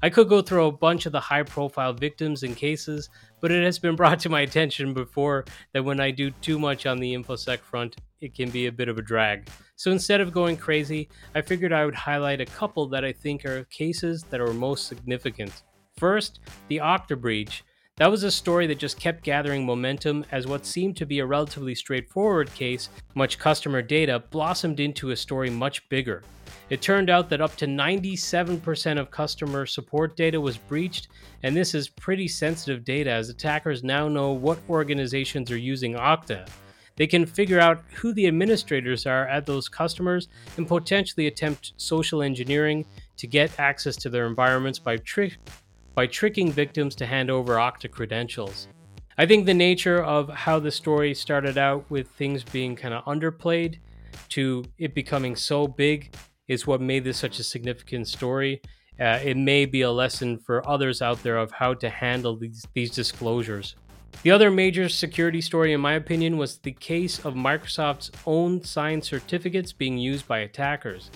I 0.00 0.10
could 0.10 0.28
go 0.28 0.42
through 0.42 0.66
a 0.66 0.72
bunch 0.72 1.06
of 1.06 1.12
the 1.12 1.20
high 1.20 1.42
profile 1.42 1.92
victims 1.92 2.44
and 2.44 2.56
cases, 2.56 3.10
but 3.40 3.50
it 3.50 3.64
has 3.64 3.80
been 3.80 3.96
brought 3.96 4.20
to 4.20 4.28
my 4.28 4.42
attention 4.42 4.94
before 4.94 5.44
that 5.72 5.84
when 5.84 5.98
I 5.98 6.12
do 6.12 6.30
too 6.30 6.58
much 6.58 6.86
on 6.86 6.98
the 6.98 7.14
InfoSec 7.14 7.58
front, 7.58 7.96
it 8.20 8.32
can 8.34 8.50
be 8.50 8.66
a 8.66 8.72
bit 8.72 8.88
of 8.88 8.98
a 8.98 9.02
drag. 9.02 9.48
So 9.74 9.90
instead 9.90 10.20
of 10.20 10.32
going 10.32 10.56
crazy, 10.56 11.08
I 11.34 11.42
figured 11.42 11.72
I 11.72 11.84
would 11.84 11.96
highlight 11.96 12.40
a 12.40 12.46
couple 12.46 12.86
that 12.90 13.04
I 13.04 13.12
think 13.12 13.44
are 13.44 13.64
cases 13.64 14.22
that 14.30 14.40
are 14.40 14.52
most 14.52 14.86
significant. 14.86 15.64
First, 15.96 16.40
the 16.68 16.78
Okta 16.78 17.20
breach. 17.20 17.64
That 17.98 18.12
was 18.12 18.22
a 18.22 18.30
story 18.30 18.68
that 18.68 18.78
just 18.78 19.00
kept 19.00 19.24
gathering 19.24 19.66
momentum 19.66 20.24
as 20.30 20.46
what 20.46 20.64
seemed 20.64 20.96
to 20.98 21.06
be 21.06 21.18
a 21.18 21.26
relatively 21.26 21.74
straightforward 21.74 22.54
case, 22.54 22.90
much 23.16 23.40
customer 23.40 23.82
data, 23.82 24.22
blossomed 24.30 24.78
into 24.78 25.10
a 25.10 25.16
story 25.16 25.50
much 25.50 25.88
bigger. 25.88 26.22
It 26.70 26.80
turned 26.80 27.10
out 27.10 27.28
that 27.30 27.40
up 27.40 27.56
to 27.56 27.66
97% 27.66 29.00
of 29.00 29.10
customer 29.10 29.66
support 29.66 30.16
data 30.16 30.40
was 30.40 30.56
breached, 30.56 31.08
and 31.42 31.56
this 31.56 31.74
is 31.74 31.88
pretty 31.88 32.28
sensitive 32.28 32.84
data 32.84 33.10
as 33.10 33.30
attackers 33.30 33.82
now 33.82 34.06
know 34.06 34.30
what 34.30 34.60
organizations 34.70 35.50
are 35.50 35.58
using 35.58 35.94
Okta. 35.94 36.48
They 36.94 37.08
can 37.08 37.26
figure 37.26 37.58
out 37.58 37.82
who 37.94 38.12
the 38.12 38.28
administrators 38.28 39.06
are 39.06 39.26
at 39.26 39.44
those 39.44 39.68
customers 39.68 40.28
and 40.56 40.68
potentially 40.68 41.26
attempt 41.26 41.72
social 41.78 42.22
engineering 42.22 42.86
to 43.16 43.26
get 43.26 43.58
access 43.58 43.96
to 43.96 44.08
their 44.08 44.28
environments 44.28 44.78
by, 44.78 44.98
trick, 44.98 45.38
by 45.98 46.06
tricking 46.06 46.52
victims 46.52 46.94
to 46.94 47.04
hand 47.04 47.28
over 47.28 47.56
Okta 47.56 47.90
credentials. 47.90 48.68
I 49.18 49.26
think 49.26 49.46
the 49.46 49.52
nature 49.52 50.00
of 50.00 50.28
how 50.28 50.60
the 50.60 50.70
story 50.70 51.12
started 51.12 51.58
out 51.58 51.90
with 51.90 52.06
things 52.10 52.44
being 52.44 52.76
kind 52.76 52.94
of 52.94 53.04
underplayed 53.04 53.80
to 54.28 54.64
it 54.78 54.94
becoming 54.94 55.34
so 55.34 55.66
big 55.66 56.14
is 56.46 56.68
what 56.68 56.80
made 56.80 57.02
this 57.02 57.16
such 57.16 57.40
a 57.40 57.42
significant 57.42 58.06
story. 58.06 58.62
Uh, 59.00 59.18
it 59.24 59.36
may 59.36 59.66
be 59.66 59.80
a 59.80 59.90
lesson 59.90 60.38
for 60.38 60.64
others 60.70 61.02
out 61.02 61.20
there 61.24 61.36
of 61.36 61.50
how 61.50 61.74
to 61.74 61.90
handle 61.90 62.36
these, 62.36 62.64
these 62.74 62.92
disclosures. 62.92 63.74
The 64.22 64.30
other 64.30 64.52
major 64.52 64.88
security 64.88 65.40
story, 65.40 65.72
in 65.72 65.80
my 65.80 65.94
opinion, 65.94 66.38
was 66.38 66.58
the 66.58 66.70
case 66.70 67.18
of 67.24 67.34
Microsoft's 67.34 68.12
own 68.24 68.62
signed 68.62 69.02
certificates 69.02 69.72
being 69.72 69.98
used 69.98 70.28
by 70.28 70.38
attackers. 70.38 71.10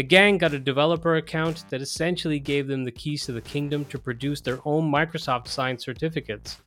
A 0.00 0.02
gang 0.02 0.38
got 0.38 0.54
a 0.54 0.58
developer 0.58 1.16
account 1.16 1.66
that 1.68 1.82
essentially 1.82 2.38
gave 2.38 2.66
them 2.66 2.84
the 2.84 2.90
keys 2.90 3.26
to 3.26 3.32
the 3.32 3.42
kingdom 3.42 3.84
to 3.84 3.98
produce 3.98 4.40
their 4.40 4.58
own 4.64 4.90
Microsoft 4.90 5.46
signed 5.46 5.78
certificates 5.78 6.62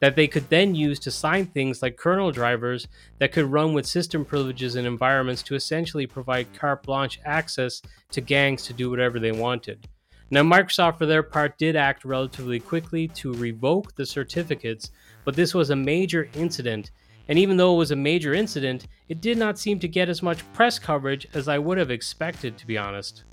that 0.00 0.16
they 0.16 0.26
could 0.26 0.48
then 0.48 0.74
use 0.74 0.98
to 1.00 1.10
sign 1.10 1.44
things 1.44 1.82
like 1.82 1.98
kernel 1.98 2.32
drivers 2.32 2.88
that 3.18 3.30
could 3.30 3.44
run 3.44 3.74
with 3.74 3.84
system 3.84 4.24
privileges 4.24 4.74
and 4.74 4.86
environments 4.86 5.42
to 5.42 5.54
essentially 5.54 6.06
provide 6.06 6.46
carte 6.54 6.82
blanche 6.82 7.20
access 7.26 7.82
to 8.10 8.22
gangs 8.22 8.62
to 8.62 8.72
do 8.72 8.88
whatever 8.88 9.20
they 9.20 9.32
wanted. 9.32 9.86
Now, 10.30 10.40
Microsoft, 10.40 10.96
for 10.96 11.04
their 11.04 11.22
part, 11.22 11.58
did 11.58 11.76
act 11.76 12.06
relatively 12.06 12.58
quickly 12.58 13.06
to 13.08 13.34
revoke 13.34 13.96
the 13.96 14.06
certificates, 14.06 14.92
but 15.26 15.36
this 15.36 15.52
was 15.52 15.68
a 15.68 15.76
major 15.76 16.30
incident. 16.32 16.90
And 17.28 17.38
even 17.38 17.56
though 17.56 17.74
it 17.74 17.78
was 17.78 17.90
a 17.90 17.96
major 17.96 18.34
incident, 18.34 18.86
it 19.08 19.20
did 19.20 19.36
not 19.38 19.58
seem 19.58 19.78
to 19.80 19.88
get 19.88 20.08
as 20.08 20.22
much 20.22 20.50
press 20.52 20.78
coverage 20.78 21.26
as 21.34 21.46
I 21.46 21.58
would 21.58 21.78
have 21.78 21.90
expected, 21.90 22.56
to 22.58 22.66
be 22.66 22.78
honest. 22.78 23.24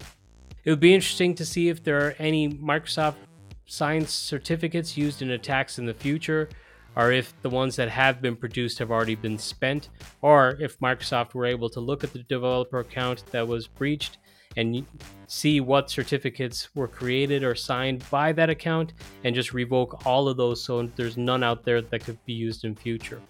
It 0.66 0.70
would 0.70 0.80
be 0.80 0.94
interesting 0.94 1.34
to 1.36 1.46
see 1.46 1.70
if 1.70 1.84
there 1.84 2.08
are 2.08 2.16
any 2.20 2.50
Microsoft 2.50 3.16
signed 3.66 4.10
certificates 4.10 4.98
used 4.98 5.22
in 5.22 5.32
attacks 5.32 5.80
in 5.80 5.86
the 5.86 5.94
future, 5.94 6.50
or 6.96 7.12
if 7.12 7.34
the 7.42 7.50
ones 7.50 7.75
that 7.75 7.90
have 7.90 8.22
been 8.22 8.36
produced 8.36 8.80
have 8.80 8.92
already 8.92 9.16
been 9.16 9.38
spent, 9.38 9.90
or 10.22 10.58
if 10.60 10.80
Microsoft 10.80 11.34
were 11.34 11.46
able 11.46 11.70
to 11.70 11.80
look 11.80 12.04
at 12.04 12.14
the 12.14 12.20
developer 12.20 12.80
account 12.80 13.24
that 13.32 13.48
was 13.48 13.68
breached 13.68 14.18
and 14.58 14.86
see 15.28 15.60
what 15.60 15.90
certificates 15.90 16.74
were 16.75 16.88
created 16.88 17.44
or 17.44 17.56
signed 17.56 18.04
by 18.10 18.32
that 18.32 18.50
account 18.50 18.94
and 19.24 19.36
just 19.36 19.54
revoke 19.54 20.06
all 20.06 20.28
of 20.28 20.38
those 20.38 20.64
so 20.64 20.84
there's 20.96 21.18
none 21.18 21.44
out 21.44 21.66
there 21.66 21.82
that 21.82 22.04
could 22.04 22.24
be 22.25 22.34
used 22.34 22.64
in 22.64 22.74
future. 22.74 23.22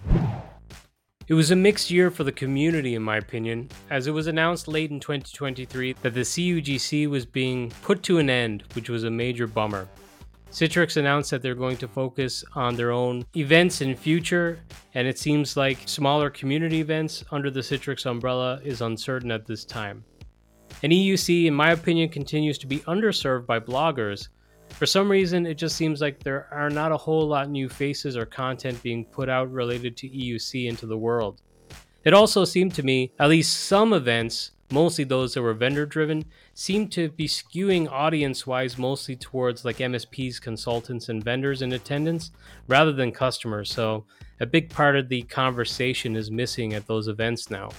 It 1.28 1.34
was 1.34 1.50
a 1.50 1.56
mixed 1.56 1.90
year 1.90 2.12
for 2.12 2.24
the 2.24 2.32
community, 2.32 2.94
in 2.94 3.02
my 3.02 3.18
opinion, 3.18 3.70
as 3.90 4.06
it 4.06 4.12
was 4.12 4.28
announced 4.28 4.68
late 4.68 4.92
in 4.92 5.00
2023 5.00 5.94
that 6.04 6.14
the 6.14 6.22
CUGC 6.22 7.08
was 7.08 7.26
being 7.26 7.72
put 7.82 8.04
to 8.04 8.20
an 8.20 8.30
end, 8.30 8.64
which 8.74 8.92
was 8.92 9.06
a 9.06 9.10
major 9.10 9.48
bummer. 9.48 9.88
Citrix 10.52 10.98
announced 10.98 11.32
that 11.32 11.42
they're 11.42 11.56
going 11.56 11.78
to 11.78 11.88
focus 11.88 12.46
on 12.54 12.76
their 12.76 12.92
own 12.92 13.26
events 13.36 13.82
in 13.82 13.96
future, 13.96 14.60
and 14.94 15.08
it 15.08 15.18
seems 15.18 15.58
like 15.58 15.80
smaller 15.88 16.30
community 16.30 16.80
events 16.80 17.26
under 17.32 17.50
the 17.50 17.62
Citrix 17.62 18.06
umbrella 18.06 18.62
is 18.64 18.82
uncertain 18.82 19.32
at 19.32 19.48
this 19.48 19.66
time. 19.66 20.06
And 20.84 20.94
EUC, 20.94 21.46
in 21.46 21.56
my 21.56 21.72
opinion, 21.72 22.10
continues 22.10 22.60
to 22.60 22.68
be 22.68 22.82
underserved 22.82 23.48
by 23.48 23.60
bloggers, 23.60 24.28
for 24.70 24.86
some 24.86 25.10
reason, 25.10 25.46
it 25.46 25.56
just 25.56 25.78
seems 25.78 26.02
like 26.02 26.22
there 26.22 26.48
are 26.52 26.70
not 26.70 26.92
a 26.92 26.98
whole 26.98 27.28
lot 27.28 27.50
new 27.50 27.70
faces 27.70 28.18
or 28.18 28.26
content 28.26 28.82
being 28.84 29.06
put 29.06 29.30
out 29.30 29.52
related 29.52 29.96
to 29.98 30.10
EUC 30.10 30.68
into 30.68 30.86
the 30.86 30.98
world. 30.98 31.42
It 32.04 32.14
also 32.14 32.46
seemed 32.46 32.76
to 32.76 32.84
me, 32.84 33.14
at 33.18 33.30
least 33.30 33.68
some 33.68 33.94
events, 33.94 34.52
mostly 34.72 35.04
those 35.04 35.34
that 35.34 35.42
were 35.42 35.54
vendor 35.54 35.86
driven, 35.86 36.26
seemed 36.54 36.92
to 36.92 37.10
be 37.10 37.28
skewing 37.28 37.90
audience 37.90 38.46
wise 38.46 38.78
mostly 38.78 39.16
towards 39.16 39.64
like 39.66 39.78
MSPs, 39.78 40.42
consultants, 40.42 41.10
and 41.10 41.24
vendors 41.24 41.62
in 41.62 41.74
attendance 41.74 42.32
rather 42.68 42.92
than 42.92 43.12
customers. 43.12 43.72
So 43.72 44.06
a 44.40 44.46
big 44.46 44.70
part 44.70 44.98
of 44.98 45.10
the 45.10 45.22
conversation 45.24 46.16
is 46.16 46.30
missing 46.30 46.74
at 46.74 46.86
those 46.86 47.08
events 47.08 47.50
now. 47.50 47.70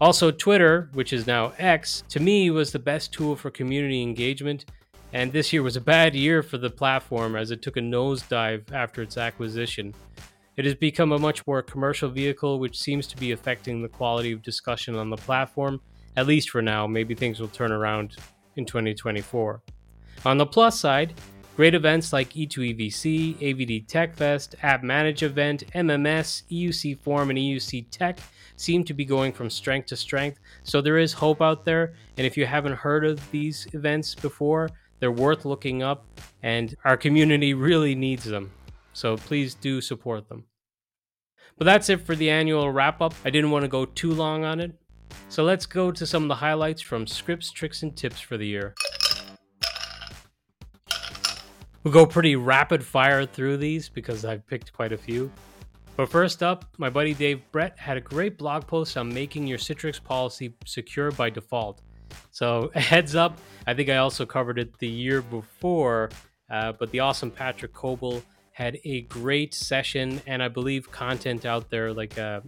Also, 0.00 0.30
Twitter, 0.30 0.88
which 0.94 1.12
is 1.12 1.26
now 1.26 1.52
X, 1.58 2.04
to 2.08 2.20
me 2.20 2.50
was 2.50 2.72
the 2.72 2.78
best 2.78 3.12
tool 3.12 3.36
for 3.36 3.50
community 3.50 4.02
engagement 4.02 4.64
and 5.12 5.32
this 5.32 5.52
year 5.52 5.62
was 5.62 5.76
a 5.76 5.80
bad 5.80 6.14
year 6.14 6.42
for 6.42 6.58
the 6.58 6.70
platform 6.70 7.36
as 7.36 7.50
it 7.50 7.62
took 7.62 7.76
a 7.76 7.80
nosedive 7.80 8.72
after 8.72 9.02
its 9.02 9.18
acquisition. 9.18 9.94
It 10.56 10.64
has 10.64 10.74
become 10.74 11.12
a 11.12 11.18
much 11.18 11.46
more 11.46 11.62
commercial 11.62 12.10
vehicle, 12.10 12.58
which 12.58 12.78
seems 12.78 13.06
to 13.08 13.16
be 13.16 13.32
affecting 13.32 13.80
the 13.80 13.88
quality 13.88 14.32
of 14.32 14.42
discussion 14.42 14.94
on 14.96 15.10
the 15.10 15.16
platform, 15.16 15.80
at 16.16 16.26
least 16.26 16.50
for 16.50 16.62
now. 16.62 16.86
Maybe 16.86 17.14
things 17.14 17.40
will 17.40 17.48
turn 17.48 17.72
around 17.72 18.16
in 18.56 18.66
2024. 18.66 19.62
On 20.24 20.38
the 20.38 20.46
plus 20.46 20.78
side, 20.78 21.14
great 21.56 21.74
events 21.74 22.12
like 22.12 22.30
E2EVC, 22.34 23.36
AVD 23.36 23.86
TechFest, 23.86 24.54
App 24.62 24.82
Manage 24.82 25.22
Event, 25.22 25.64
MMS, 25.74 26.42
EUC 26.50 26.98
Forum, 27.00 27.30
and 27.30 27.38
EUC 27.38 27.86
Tech 27.90 28.18
seem 28.56 28.84
to 28.84 28.94
be 28.94 29.04
going 29.04 29.32
from 29.32 29.50
strength 29.50 29.86
to 29.86 29.96
strength. 29.96 30.38
So 30.62 30.80
there 30.80 30.98
is 30.98 31.12
hope 31.12 31.40
out 31.42 31.64
there. 31.64 31.94
And 32.18 32.26
if 32.26 32.36
you 32.36 32.46
haven't 32.46 32.74
heard 32.74 33.04
of 33.04 33.18
these 33.30 33.66
events 33.72 34.14
before, 34.14 34.68
they're 35.02 35.10
worth 35.10 35.44
looking 35.44 35.82
up, 35.82 36.06
and 36.44 36.76
our 36.84 36.96
community 36.96 37.54
really 37.54 37.96
needs 37.96 38.22
them. 38.22 38.52
So 38.92 39.16
please 39.16 39.56
do 39.56 39.80
support 39.80 40.28
them. 40.28 40.44
But 41.58 41.64
that's 41.64 41.88
it 41.88 42.02
for 42.02 42.14
the 42.14 42.30
annual 42.30 42.70
wrap 42.70 43.00
up. 43.00 43.12
I 43.24 43.30
didn't 43.30 43.50
want 43.50 43.64
to 43.64 43.68
go 43.68 43.84
too 43.84 44.12
long 44.12 44.44
on 44.44 44.60
it. 44.60 44.72
So 45.28 45.42
let's 45.42 45.66
go 45.66 45.90
to 45.90 46.06
some 46.06 46.22
of 46.22 46.28
the 46.28 46.36
highlights 46.36 46.82
from 46.82 47.08
scripts, 47.08 47.50
tricks, 47.50 47.82
and 47.82 47.96
tips 47.96 48.20
for 48.20 48.36
the 48.36 48.46
year. 48.46 48.76
We'll 51.82 51.92
go 51.92 52.06
pretty 52.06 52.36
rapid 52.36 52.84
fire 52.84 53.26
through 53.26 53.56
these 53.56 53.88
because 53.88 54.24
I've 54.24 54.46
picked 54.46 54.72
quite 54.72 54.92
a 54.92 54.96
few. 54.96 55.32
But 55.96 56.10
first 56.10 56.44
up, 56.44 56.64
my 56.78 56.90
buddy 56.90 57.12
Dave 57.12 57.42
Brett 57.50 57.76
had 57.76 57.96
a 57.96 58.00
great 58.00 58.38
blog 58.38 58.68
post 58.68 58.96
on 58.96 59.12
making 59.12 59.48
your 59.48 59.58
Citrix 59.58 60.00
policy 60.00 60.54
secure 60.64 61.10
by 61.10 61.28
default. 61.28 61.82
So 62.30 62.70
heads 62.74 63.14
up, 63.14 63.38
I 63.66 63.74
think 63.74 63.88
I 63.88 63.96
also 63.96 64.26
covered 64.26 64.58
it 64.58 64.78
the 64.78 64.88
year 64.88 65.22
before, 65.22 66.10
uh, 66.50 66.72
but 66.72 66.90
the 66.90 67.00
awesome 67.00 67.30
Patrick 67.30 67.72
Coble 67.72 68.22
had 68.52 68.78
a 68.84 69.02
great 69.02 69.54
session 69.54 70.20
and 70.26 70.42
I 70.42 70.48
believe 70.48 70.90
content 70.90 71.46
out 71.46 71.70
there 71.70 71.92
like 71.92 72.18
a, 72.18 72.42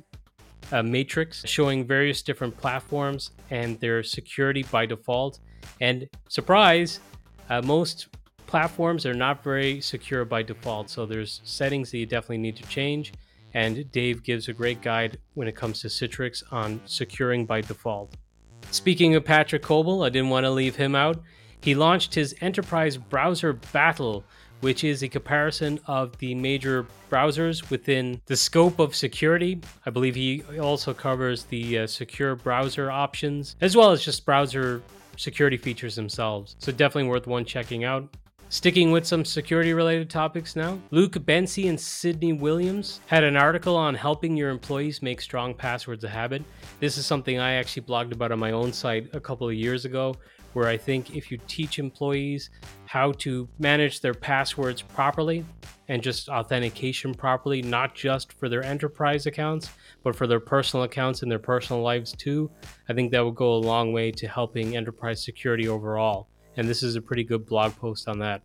a 0.72 0.82
matrix 0.82 1.46
showing 1.46 1.86
various 1.86 2.22
different 2.22 2.56
platforms 2.56 3.30
and 3.50 3.80
their 3.80 4.02
security 4.02 4.64
by 4.64 4.86
default. 4.86 5.40
And 5.80 6.08
surprise, 6.28 7.00
uh, 7.48 7.62
most 7.62 8.08
platforms 8.46 9.06
are 9.06 9.14
not 9.14 9.42
very 9.42 9.80
secure 9.80 10.24
by 10.24 10.42
default. 10.42 10.90
So 10.90 11.06
there's 11.06 11.40
settings 11.44 11.90
that 11.90 11.98
you 11.98 12.06
definitely 12.06 12.38
need 12.38 12.56
to 12.56 12.62
change. 12.64 13.12
And 13.54 13.90
Dave 13.92 14.22
gives 14.22 14.48
a 14.48 14.52
great 14.52 14.82
guide 14.82 15.18
when 15.34 15.48
it 15.48 15.56
comes 15.56 15.80
to 15.80 15.88
Citrix 15.88 16.42
on 16.52 16.80
securing 16.84 17.46
by 17.46 17.60
default. 17.60 18.16
Speaking 18.74 19.14
of 19.14 19.24
Patrick 19.24 19.62
Coble, 19.62 20.02
I 20.02 20.08
didn't 20.08 20.30
want 20.30 20.42
to 20.46 20.50
leave 20.50 20.74
him 20.74 20.96
out. 20.96 21.22
He 21.60 21.76
launched 21.76 22.12
his 22.12 22.34
Enterprise 22.40 22.96
Browser 22.96 23.52
Battle, 23.52 24.24
which 24.62 24.82
is 24.82 25.04
a 25.04 25.08
comparison 25.08 25.78
of 25.86 26.18
the 26.18 26.34
major 26.34 26.84
browsers 27.08 27.70
within 27.70 28.20
the 28.26 28.36
scope 28.36 28.80
of 28.80 28.96
security. 28.96 29.60
I 29.86 29.90
believe 29.90 30.16
he 30.16 30.42
also 30.60 30.92
covers 30.92 31.44
the 31.44 31.78
uh, 31.78 31.86
secure 31.86 32.34
browser 32.34 32.90
options, 32.90 33.54
as 33.60 33.76
well 33.76 33.92
as 33.92 34.04
just 34.04 34.26
browser 34.26 34.82
security 35.16 35.56
features 35.56 35.94
themselves. 35.94 36.56
So, 36.58 36.72
definitely 36.72 37.08
worth 37.08 37.28
one 37.28 37.44
checking 37.44 37.84
out. 37.84 38.08
Sticking 38.50 38.92
with 38.92 39.04
some 39.04 39.24
security 39.24 39.74
related 39.74 40.08
topics 40.08 40.54
now, 40.54 40.78
Luke 40.90 41.14
Bency 41.14 41.68
and 41.68 41.80
Sydney 41.80 42.32
Williams 42.32 43.00
had 43.06 43.24
an 43.24 43.36
article 43.36 43.76
on 43.76 43.94
helping 43.94 44.36
your 44.36 44.50
employees 44.50 45.02
make 45.02 45.20
strong 45.20 45.54
passwords 45.54 46.04
a 46.04 46.08
habit. 46.08 46.42
This 46.78 46.96
is 46.96 47.04
something 47.04 47.38
I 47.38 47.54
actually 47.54 47.82
blogged 47.82 48.12
about 48.12 48.30
on 48.30 48.38
my 48.38 48.52
own 48.52 48.72
site 48.72 49.12
a 49.12 49.20
couple 49.20 49.48
of 49.48 49.54
years 49.54 49.84
ago, 49.84 50.14
where 50.52 50.68
I 50.68 50.76
think 50.76 51.16
if 51.16 51.32
you 51.32 51.38
teach 51.48 51.80
employees 51.80 52.50
how 52.86 53.12
to 53.12 53.48
manage 53.58 54.00
their 54.00 54.14
passwords 54.14 54.82
properly 54.82 55.44
and 55.88 56.00
just 56.00 56.28
authentication 56.28 57.12
properly, 57.12 57.60
not 57.60 57.94
just 57.94 58.32
for 58.32 58.48
their 58.48 58.62
enterprise 58.62 59.26
accounts, 59.26 59.70
but 60.04 60.14
for 60.14 60.28
their 60.28 60.40
personal 60.40 60.84
accounts 60.84 61.22
and 61.22 61.30
their 61.30 61.40
personal 61.40 61.82
lives 61.82 62.12
too, 62.12 62.50
I 62.88 62.92
think 62.92 63.10
that 63.10 63.24
would 63.24 63.34
go 63.34 63.54
a 63.54 63.56
long 63.56 63.92
way 63.92 64.12
to 64.12 64.28
helping 64.28 64.76
enterprise 64.76 65.24
security 65.24 65.66
overall 65.66 66.28
and 66.56 66.68
this 66.68 66.82
is 66.82 66.96
a 66.96 67.02
pretty 67.02 67.24
good 67.24 67.46
blog 67.46 67.74
post 67.76 68.08
on 68.08 68.18
that. 68.20 68.42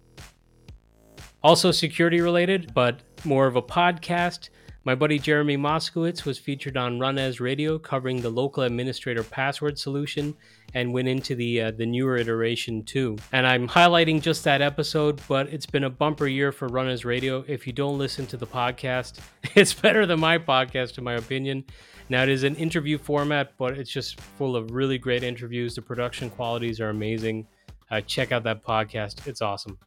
Also, 1.41 1.72
security 1.72 2.19
related, 2.19 2.74
but 2.74 3.02
more 3.24 3.48
of 3.48 3.56
a 3.56 3.62
podcast. 3.62 4.50
My 4.86 4.95
buddy 4.95 5.19
Jeremy 5.19 5.58
Moskowitz 5.58 6.26
was 6.26 6.38
featured 6.38 6.78
on 6.78 7.00
Run 7.00 7.17
As 7.17 7.39
Radio 7.39 7.78
covering 7.78 8.22
the 8.22 8.30
local 8.30 8.63
administrator 8.63 9.24
password 9.24 9.78
solution 9.78 10.36
and 10.74 10.93
went 10.93 11.08
into 11.08 11.36
the 11.36 11.62
uh, 11.62 11.72
the 11.72 11.86
newer 11.86 12.17
iteration 12.17 12.84
too. 12.84 13.17
And 13.34 13.45
I'm 13.45 13.67
highlighting 13.67 14.22
just 14.22 14.43
that 14.45 14.62
episode, 14.62 15.22
but 15.28 15.48
it's 15.50 15.65
been 15.65 15.84
a 15.84 15.89
bumper 15.89 16.28
year 16.28 16.52
for 16.52 16.67
Run 16.69 16.88
As 16.88 17.06
Radio. 17.06 17.43
If 17.48 17.67
you 17.67 17.74
don't 17.74 17.98
listen 17.98 18.26
to 18.28 18.38
the 18.38 18.48
podcast, 18.48 19.19
it's 19.56 19.74
better 19.74 20.06
than 20.06 20.19
my 20.19 20.38
podcast 20.38 20.98
in 20.98 21.04
my 21.04 21.15
opinion. 21.15 21.65
Now 22.08 22.24
it 22.24 22.30
is 22.30 22.43
an 22.43 22.56
interview 22.56 22.98
format, 22.98 23.58
but 23.58 23.78
it's 23.78 23.91
just 23.91 24.19
full 24.19 24.56
of 24.56 24.72
really 24.72 24.98
great 24.98 25.24
interviews. 25.24 25.76
The 25.76 25.82
production 25.82 26.30
qualities 26.30 26.82
are 26.82 26.89
amazing 26.89 27.45
uh, 27.91 28.02
check 28.02 28.32
out 28.32 28.43
that 28.43 28.63
podcast. 28.63 29.28
It's 29.28 29.41
awesome. 29.41 29.78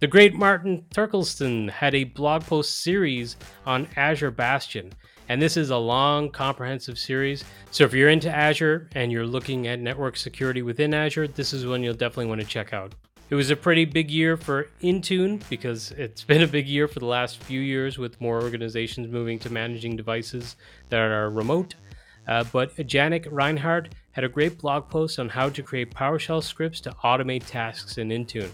The 0.00 0.06
great 0.08 0.34
Martin 0.34 0.84
Turkelston 0.92 1.70
had 1.70 1.94
a 1.94 2.04
blog 2.04 2.42
post 2.42 2.80
series 2.80 3.36
on 3.64 3.86
Azure 3.96 4.32
Bastion, 4.32 4.92
and 5.28 5.40
this 5.40 5.56
is 5.56 5.70
a 5.70 5.76
long, 5.76 6.28
comprehensive 6.30 6.98
series. 6.98 7.44
So 7.70 7.84
if 7.84 7.94
you're 7.94 8.08
into 8.08 8.28
Azure 8.28 8.90
and 8.96 9.12
you're 9.12 9.26
looking 9.26 9.68
at 9.68 9.78
network 9.78 10.16
security 10.16 10.62
within 10.62 10.92
Azure, 10.92 11.28
this 11.28 11.52
is 11.52 11.66
one 11.66 11.82
you'll 11.84 11.94
definitely 11.94 12.26
want 12.26 12.40
to 12.40 12.46
check 12.46 12.72
out. 12.72 12.94
It 13.30 13.36
was 13.36 13.50
a 13.50 13.56
pretty 13.56 13.86
big 13.86 14.10
year 14.10 14.36
for 14.36 14.68
Intune 14.82 15.42
because 15.48 15.92
it's 15.92 16.22
been 16.24 16.42
a 16.42 16.46
big 16.46 16.66
year 16.66 16.86
for 16.86 16.98
the 16.98 17.06
last 17.06 17.38
few 17.38 17.60
years 17.60 17.96
with 17.96 18.20
more 18.20 18.42
organizations 18.42 19.08
moving 19.08 19.38
to 19.38 19.50
managing 19.50 19.96
devices 19.96 20.56
that 20.90 21.00
are 21.00 21.30
remote. 21.30 21.76
Uh, 22.26 22.44
but 22.52 22.74
Jannik 22.76 23.26
Reinhard 23.30 23.94
had 24.12 24.24
a 24.24 24.28
great 24.28 24.58
blog 24.58 24.88
post 24.88 25.18
on 25.18 25.28
how 25.28 25.48
to 25.48 25.62
create 25.62 25.94
PowerShell 25.94 26.42
scripts 26.42 26.80
to 26.82 26.90
automate 27.04 27.44
tasks 27.46 27.98
in 27.98 28.08
Intune. 28.10 28.50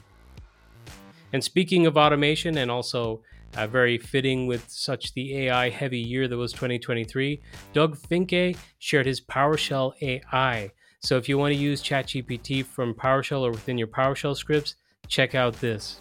And 1.33 1.42
speaking 1.44 1.87
of 1.87 1.96
automation, 1.96 2.59
and 2.59 2.70
also 2.70 3.20
uh, 3.57 3.66
very 3.66 3.98
fitting 3.98 4.46
with 4.46 4.68
such 4.68 5.12
the 5.14 5.37
AI 5.37 5.68
heavy 5.68 5.98
year 5.98 6.28
that 6.28 6.37
was 6.37 6.52
2023, 6.52 7.40
Doug 7.72 7.98
Finke 7.98 8.57
shared 8.78 9.07
his 9.07 9.20
PowerShell 9.20 9.92
AI. 10.00 10.70
So 11.00 11.16
if 11.16 11.28
you 11.28 11.38
want 11.38 11.54
to 11.54 11.61
use 11.61 11.83
ChatGPT 11.83 12.64
from 12.64 12.94
PowerShell 12.94 13.42
or 13.42 13.50
within 13.50 13.78
your 13.78 13.88
PowerShell 13.88 14.37
scripts, 14.37 14.76
check 15.07 15.35
out 15.35 15.54
this. 15.61 16.00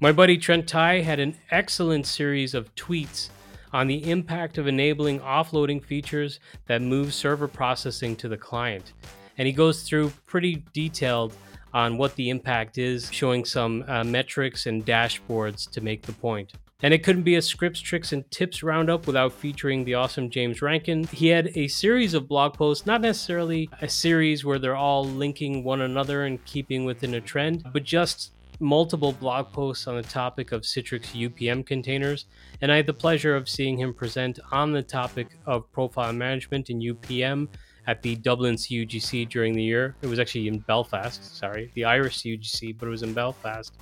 My 0.00 0.12
buddy 0.12 0.38
Trent 0.38 0.68
Tye 0.68 1.00
had 1.00 1.18
an 1.18 1.36
excellent 1.50 2.06
series 2.06 2.54
of 2.54 2.72
tweets 2.76 3.30
on 3.72 3.86
the 3.86 4.10
impact 4.10 4.58
of 4.58 4.66
enabling 4.66 5.20
offloading 5.20 5.82
features 5.84 6.40
that 6.66 6.82
move 6.82 7.12
server 7.12 7.48
processing 7.48 8.16
to 8.16 8.28
the 8.28 8.36
client. 8.36 8.92
And 9.36 9.46
he 9.46 9.52
goes 9.52 9.82
through 9.82 10.12
pretty 10.26 10.64
detailed 10.72 11.34
on 11.72 11.96
what 11.96 12.14
the 12.16 12.30
impact 12.30 12.78
is, 12.78 13.12
showing 13.12 13.44
some 13.44 13.84
uh, 13.86 14.04
metrics 14.04 14.66
and 14.66 14.84
dashboards 14.84 15.70
to 15.70 15.80
make 15.80 16.02
the 16.02 16.12
point. 16.12 16.52
And 16.80 16.94
it 16.94 17.02
couldn't 17.02 17.22
be 17.22 17.34
a 17.34 17.42
scripts, 17.42 17.80
tricks, 17.80 18.12
and 18.12 18.28
tips 18.30 18.62
roundup 18.62 19.08
without 19.08 19.32
featuring 19.32 19.84
the 19.84 19.94
awesome 19.94 20.30
James 20.30 20.62
Rankin. 20.62 21.04
He 21.08 21.26
had 21.26 21.50
a 21.56 21.66
series 21.66 22.14
of 22.14 22.28
blog 22.28 22.54
posts, 22.54 22.86
not 22.86 23.00
necessarily 23.00 23.68
a 23.82 23.88
series 23.88 24.44
where 24.44 24.60
they're 24.60 24.76
all 24.76 25.04
linking 25.04 25.64
one 25.64 25.80
another 25.80 26.24
and 26.24 26.44
keeping 26.44 26.84
within 26.84 27.14
a 27.14 27.20
trend, 27.20 27.64
but 27.72 27.82
just 27.82 28.30
multiple 28.60 29.12
blog 29.12 29.52
posts 29.52 29.86
on 29.86 29.96
the 29.96 30.02
topic 30.02 30.52
of 30.52 30.62
Citrix 30.62 31.12
UPM 31.14 31.64
containers, 31.64 32.26
and 32.60 32.72
I 32.72 32.76
had 32.76 32.86
the 32.86 32.94
pleasure 32.94 33.36
of 33.36 33.48
seeing 33.48 33.78
him 33.78 33.94
present 33.94 34.38
on 34.50 34.72
the 34.72 34.82
topic 34.82 35.28
of 35.46 35.70
profile 35.72 36.12
management 36.12 36.70
in 36.70 36.80
UPM 36.80 37.48
at 37.86 38.02
the 38.02 38.16
Dublin 38.16 38.54
CUGC 38.54 39.28
during 39.28 39.54
the 39.54 39.62
year. 39.62 39.96
It 40.02 40.08
was 40.08 40.18
actually 40.18 40.48
in 40.48 40.58
Belfast, 40.58 41.36
sorry, 41.36 41.70
the 41.74 41.84
Irish 41.84 42.22
CUGC, 42.22 42.76
but 42.78 42.86
it 42.86 42.90
was 42.90 43.02
in 43.02 43.14
Belfast. 43.14 43.72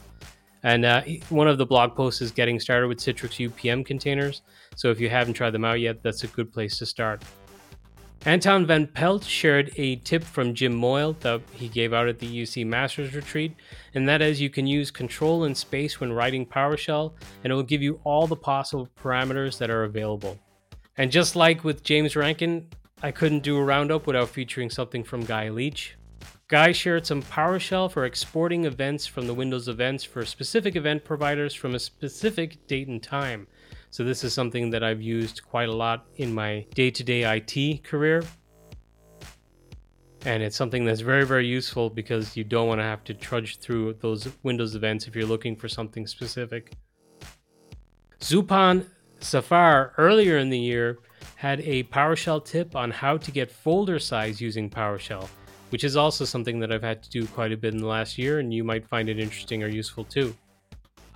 And 0.63 0.85
uh, 0.85 1.03
one 1.29 1.49
of 1.49 1.59
the 1.59 1.67
blog 1.67 1.95
posts 1.95 2.21
is 2.21 2.31
getting 2.31 2.59
started 2.59 2.89
with 2.89 2.99
Citrix 2.99 3.51
UPM 3.51 3.85
containers. 3.85 4.43
So 4.75 4.91
if 4.91 5.01
you 5.01 5.09
haven't 5.09 5.35
tried 5.35 5.51
them 5.51 5.65
out 5.65 5.81
yet, 5.81 6.03
that's 6.03 6.25
a 6.25 6.29
good 6.29 6.53
place 6.53 6.79
to 6.79 6.87
start. 6.87 7.23
Anton 8.27 8.67
van 8.67 8.89
Pelt 8.89 9.23
shared 9.23 9.71
a 9.77 9.95
tip 9.97 10.25
from 10.25 10.53
Jim 10.53 10.75
Moyle 10.75 11.13
that 11.21 11.41
he 11.53 11.69
gave 11.69 11.93
out 11.93 12.09
at 12.09 12.19
the 12.19 12.27
UC 12.27 12.67
Masters 12.67 13.15
Retreat, 13.15 13.55
and 13.95 14.09
that 14.09 14.21
is 14.21 14.41
you 14.41 14.51
can 14.51 14.67
use 14.67 14.91
control 14.91 15.45
and 15.45 15.57
space 15.57 16.01
when 16.01 16.13
writing 16.13 16.45
PowerShell, 16.45 17.13
and 17.45 17.53
it 17.53 17.55
will 17.55 17.63
give 17.63 17.83
you 17.83 18.01
all 18.03 18.27
the 18.27 18.35
possible 18.35 18.89
parameters 19.01 19.59
that 19.59 19.71
are 19.71 19.85
available. 19.85 20.37
And 20.97 21.13
just 21.13 21.37
like 21.37 21.63
with 21.63 21.85
James 21.85 22.17
Rankin, 22.17 22.67
I 23.01 23.13
couldn't 23.13 23.45
do 23.45 23.59
a 23.59 23.63
roundup 23.63 24.09
without 24.09 24.31
featuring 24.31 24.71
something 24.71 25.05
from 25.05 25.25
Guy 25.25 25.49
Leach. 25.49 25.97
Guy 26.49 26.73
shared 26.73 27.07
some 27.07 27.23
PowerShell 27.23 27.93
for 27.93 28.07
exporting 28.07 28.65
events 28.65 29.07
from 29.07 29.29
the 29.29 29.35
Windows 29.35 29.69
events 29.69 30.03
for 30.03 30.25
specific 30.25 30.75
event 30.75 31.05
providers 31.05 31.55
from 31.55 31.77
a 31.77 31.79
specific 31.79 32.67
date 32.67 32.89
and 32.89 33.01
time. 33.01 33.47
So 33.97 34.05
this 34.05 34.25
is 34.25 34.35
something 34.35 34.69
that 34.73 34.85
I've 34.85 35.01
used 35.01 35.43
quite 35.43 35.71
a 35.71 35.73
lot 35.73 36.05
in 36.17 36.31
my 36.31 36.67
day-to-day 36.75 37.23
IT 37.35 37.83
career. 37.83 38.23
And 40.27 40.43
it's 40.43 40.55
something 40.55 40.85
that's 40.85 41.01
very, 41.01 41.25
very 41.25 41.47
useful 41.47 41.89
because 41.89 42.37
you 42.37 42.45
don't 42.45 42.69
want 42.69 42.79
to 42.79 42.85
have 42.85 43.05
to 43.05 43.15
trudge 43.15 43.57
through 43.57 43.95
those 44.01 44.29
Windows 44.43 44.75
events 44.75 45.07
if 45.07 45.17
you're 45.17 45.25
looking 45.25 45.57
for 45.57 45.67
something 45.67 46.07
specific. 46.07 46.75
Zupan 48.21 48.85
Safar 49.21 49.95
earlier 49.97 50.37
in 50.37 50.51
the 50.51 50.59
year 50.59 50.99
had 51.37 51.63
a 51.63 51.85
PowerShell 51.85 52.45
tip 52.45 52.77
on 52.77 52.91
how 52.91 53.17
to 53.17 53.31
get 53.31 53.51
folder 53.51 53.99
size 53.99 54.43
using 54.43 54.69
PowerShell, 54.69 55.27
which 55.71 55.85
is 55.85 55.97
also 55.97 56.27
something 56.27 56.61
that 56.61 56.71
I've 56.71 56.83
had 56.83 57.03
to 57.03 57.09
do 57.09 57.27
quite 57.29 57.51
a 57.51 57.57
bit 57.57 57.73
in 57.73 57.81
the 57.81 57.87
last 57.87 58.19
year, 58.19 58.41
and 58.41 58.53
you 58.53 58.63
might 58.63 58.87
find 58.87 59.09
it 59.09 59.19
interesting 59.19 59.63
or 59.63 59.69
useful 59.69 60.05
too. 60.05 60.37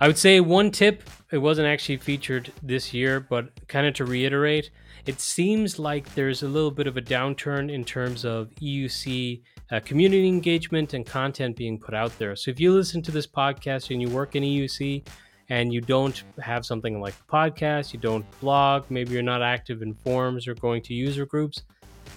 I 0.01 0.07
would 0.07 0.17
say 0.17 0.39
one 0.39 0.71
tip, 0.71 1.07
it 1.31 1.37
wasn't 1.37 1.67
actually 1.67 1.97
featured 1.97 2.51
this 2.63 2.91
year, 2.91 3.19
but 3.19 3.51
kind 3.67 3.85
of 3.85 3.93
to 3.93 4.05
reiterate, 4.05 4.71
it 5.05 5.19
seems 5.19 5.77
like 5.77 6.11
there's 6.15 6.41
a 6.41 6.47
little 6.47 6.71
bit 6.71 6.87
of 6.87 6.97
a 6.97 7.01
downturn 7.03 7.71
in 7.71 7.85
terms 7.85 8.25
of 8.25 8.49
EUC 8.55 9.43
uh, 9.71 9.79
community 9.81 10.27
engagement 10.27 10.95
and 10.95 11.05
content 11.05 11.55
being 11.55 11.77
put 11.77 11.93
out 11.93 12.17
there. 12.17 12.35
So 12.35 12.49
if 12.49 12.59
you 12.59 12.73
listen 12.73 13.03
to 13.03 13.11
this 13.11 13.27
podcast 13.27 13.91
and 13.91 14.01
you 14.01 14.09
work 14.09 14.35
in 14.35 14.41
EUC 14.41 15.07
and 15.49 15.71
you 15.71 15.81
don't 15.81 16.23
have 16.39 16.65
something 16.65 16.99
like 16.99 17.13
a 17.13 17.31
podcast, 17.31 17.93
you 17.93 17.99
don't 17.99 18.25
blog, 18.39 18.85
maybe 18.89 19.13
you're 19.13 19.21
not 19.21 19.43
active 19.43 19.83
in 19.83 19.93
forums 19.93 20.47
or 20.47 20.55
going 20.55 20.81
to 20.81 20.95
user 20.95 21.27
groups, 21.27 21.61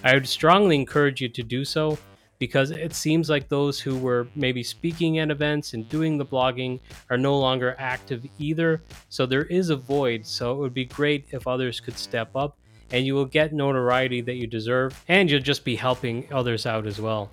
I 0.03 0.15
would 0.15 0.27
strongly 0.27 0.75
encourage 0.75 1.21
you 1.21 1.29
to 1.29 1.43
do 1.43 1.63
so 1.63 1.99
because 2.39 2.71
it 2.71 2.93
seems 2.93 3.29
like 3.29 3.47
those 3.47 3.79
who 3.79 3.97
were 3.97 4.27
maybe 4.35 4.63
speaking 4.63 5.19
at 5.19 5.31
events 5.31 5.73
and 5.73 5.87
doing 5.89 6.17
the 6.17 6.25
blogging 6.25 6.79
are 7.09 7.17
no 7.17 7.37
longer 7.39 7.75
active 7.79 8.25
either. 8.39 8.81
So 9.09 9.25
there 9.25 9.45
is 9.45 9.69
a 9.69 9.75
void. 9.75 10.25
So 10.25 10.51
it 10.53 10.57
would 10.57 10.73
be 10.73 10.85
great 10.85 11.25
if 11.31 11.47
others 11.47 11.79
could 11.79 11.97
step 11.97 12.35
up 12.35 12.57
and 12.91 13.05
you 13.05 13.15
will 13.15 13.25
get 13.25 13.53
notoriety 13.53 14.21
that 14.21 14.35
you 14.35 14.47
deserve 14.47 15.01
and 15.07 15.29
you'll 15.29 15.41
just 15.41 15.63
be 15.63 15.75
helping 15.75 16.27
others 16.31 16.65
out 16.65 16.85
as 16.85 16.99
well. 16.99 17.31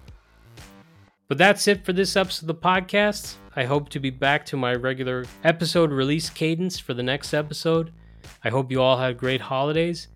But 1.29 1.39
that's 1.39 1.67
it 1.67 1.85
for 1.85 1.93
this 1.93 2.17
episode 2.17 2.43
of 2.43 2.61
the 2.61 2.69
podcast. 2.69 3.37
I 3.57 3.65
hope 3.65 3.89
to 3.91 4.01
be 4.01 4.11
back 4.11 4.47
to 4.47 4.57
my 4.57 4.75
regular 4.75 5.25
episode 5.45 5.91
release 5.91 6.31
cadence 6.31 6.79
for 6.79 6.95
the 6.95 7.03
next 7.03 7.33
episode. 7.33 7.93
I 8.45 8.51
hope 8.51 8.71
you 8.71 8.83
all 8.83 8.99
had 8.99 9.19
great 9.19 9.41
holidays, 9.41 10.09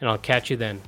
and 0.00 0.08
I'll 0.08 0.18
catch 0.18 0.50
you 0.50 0.56
then. 0.56 0.80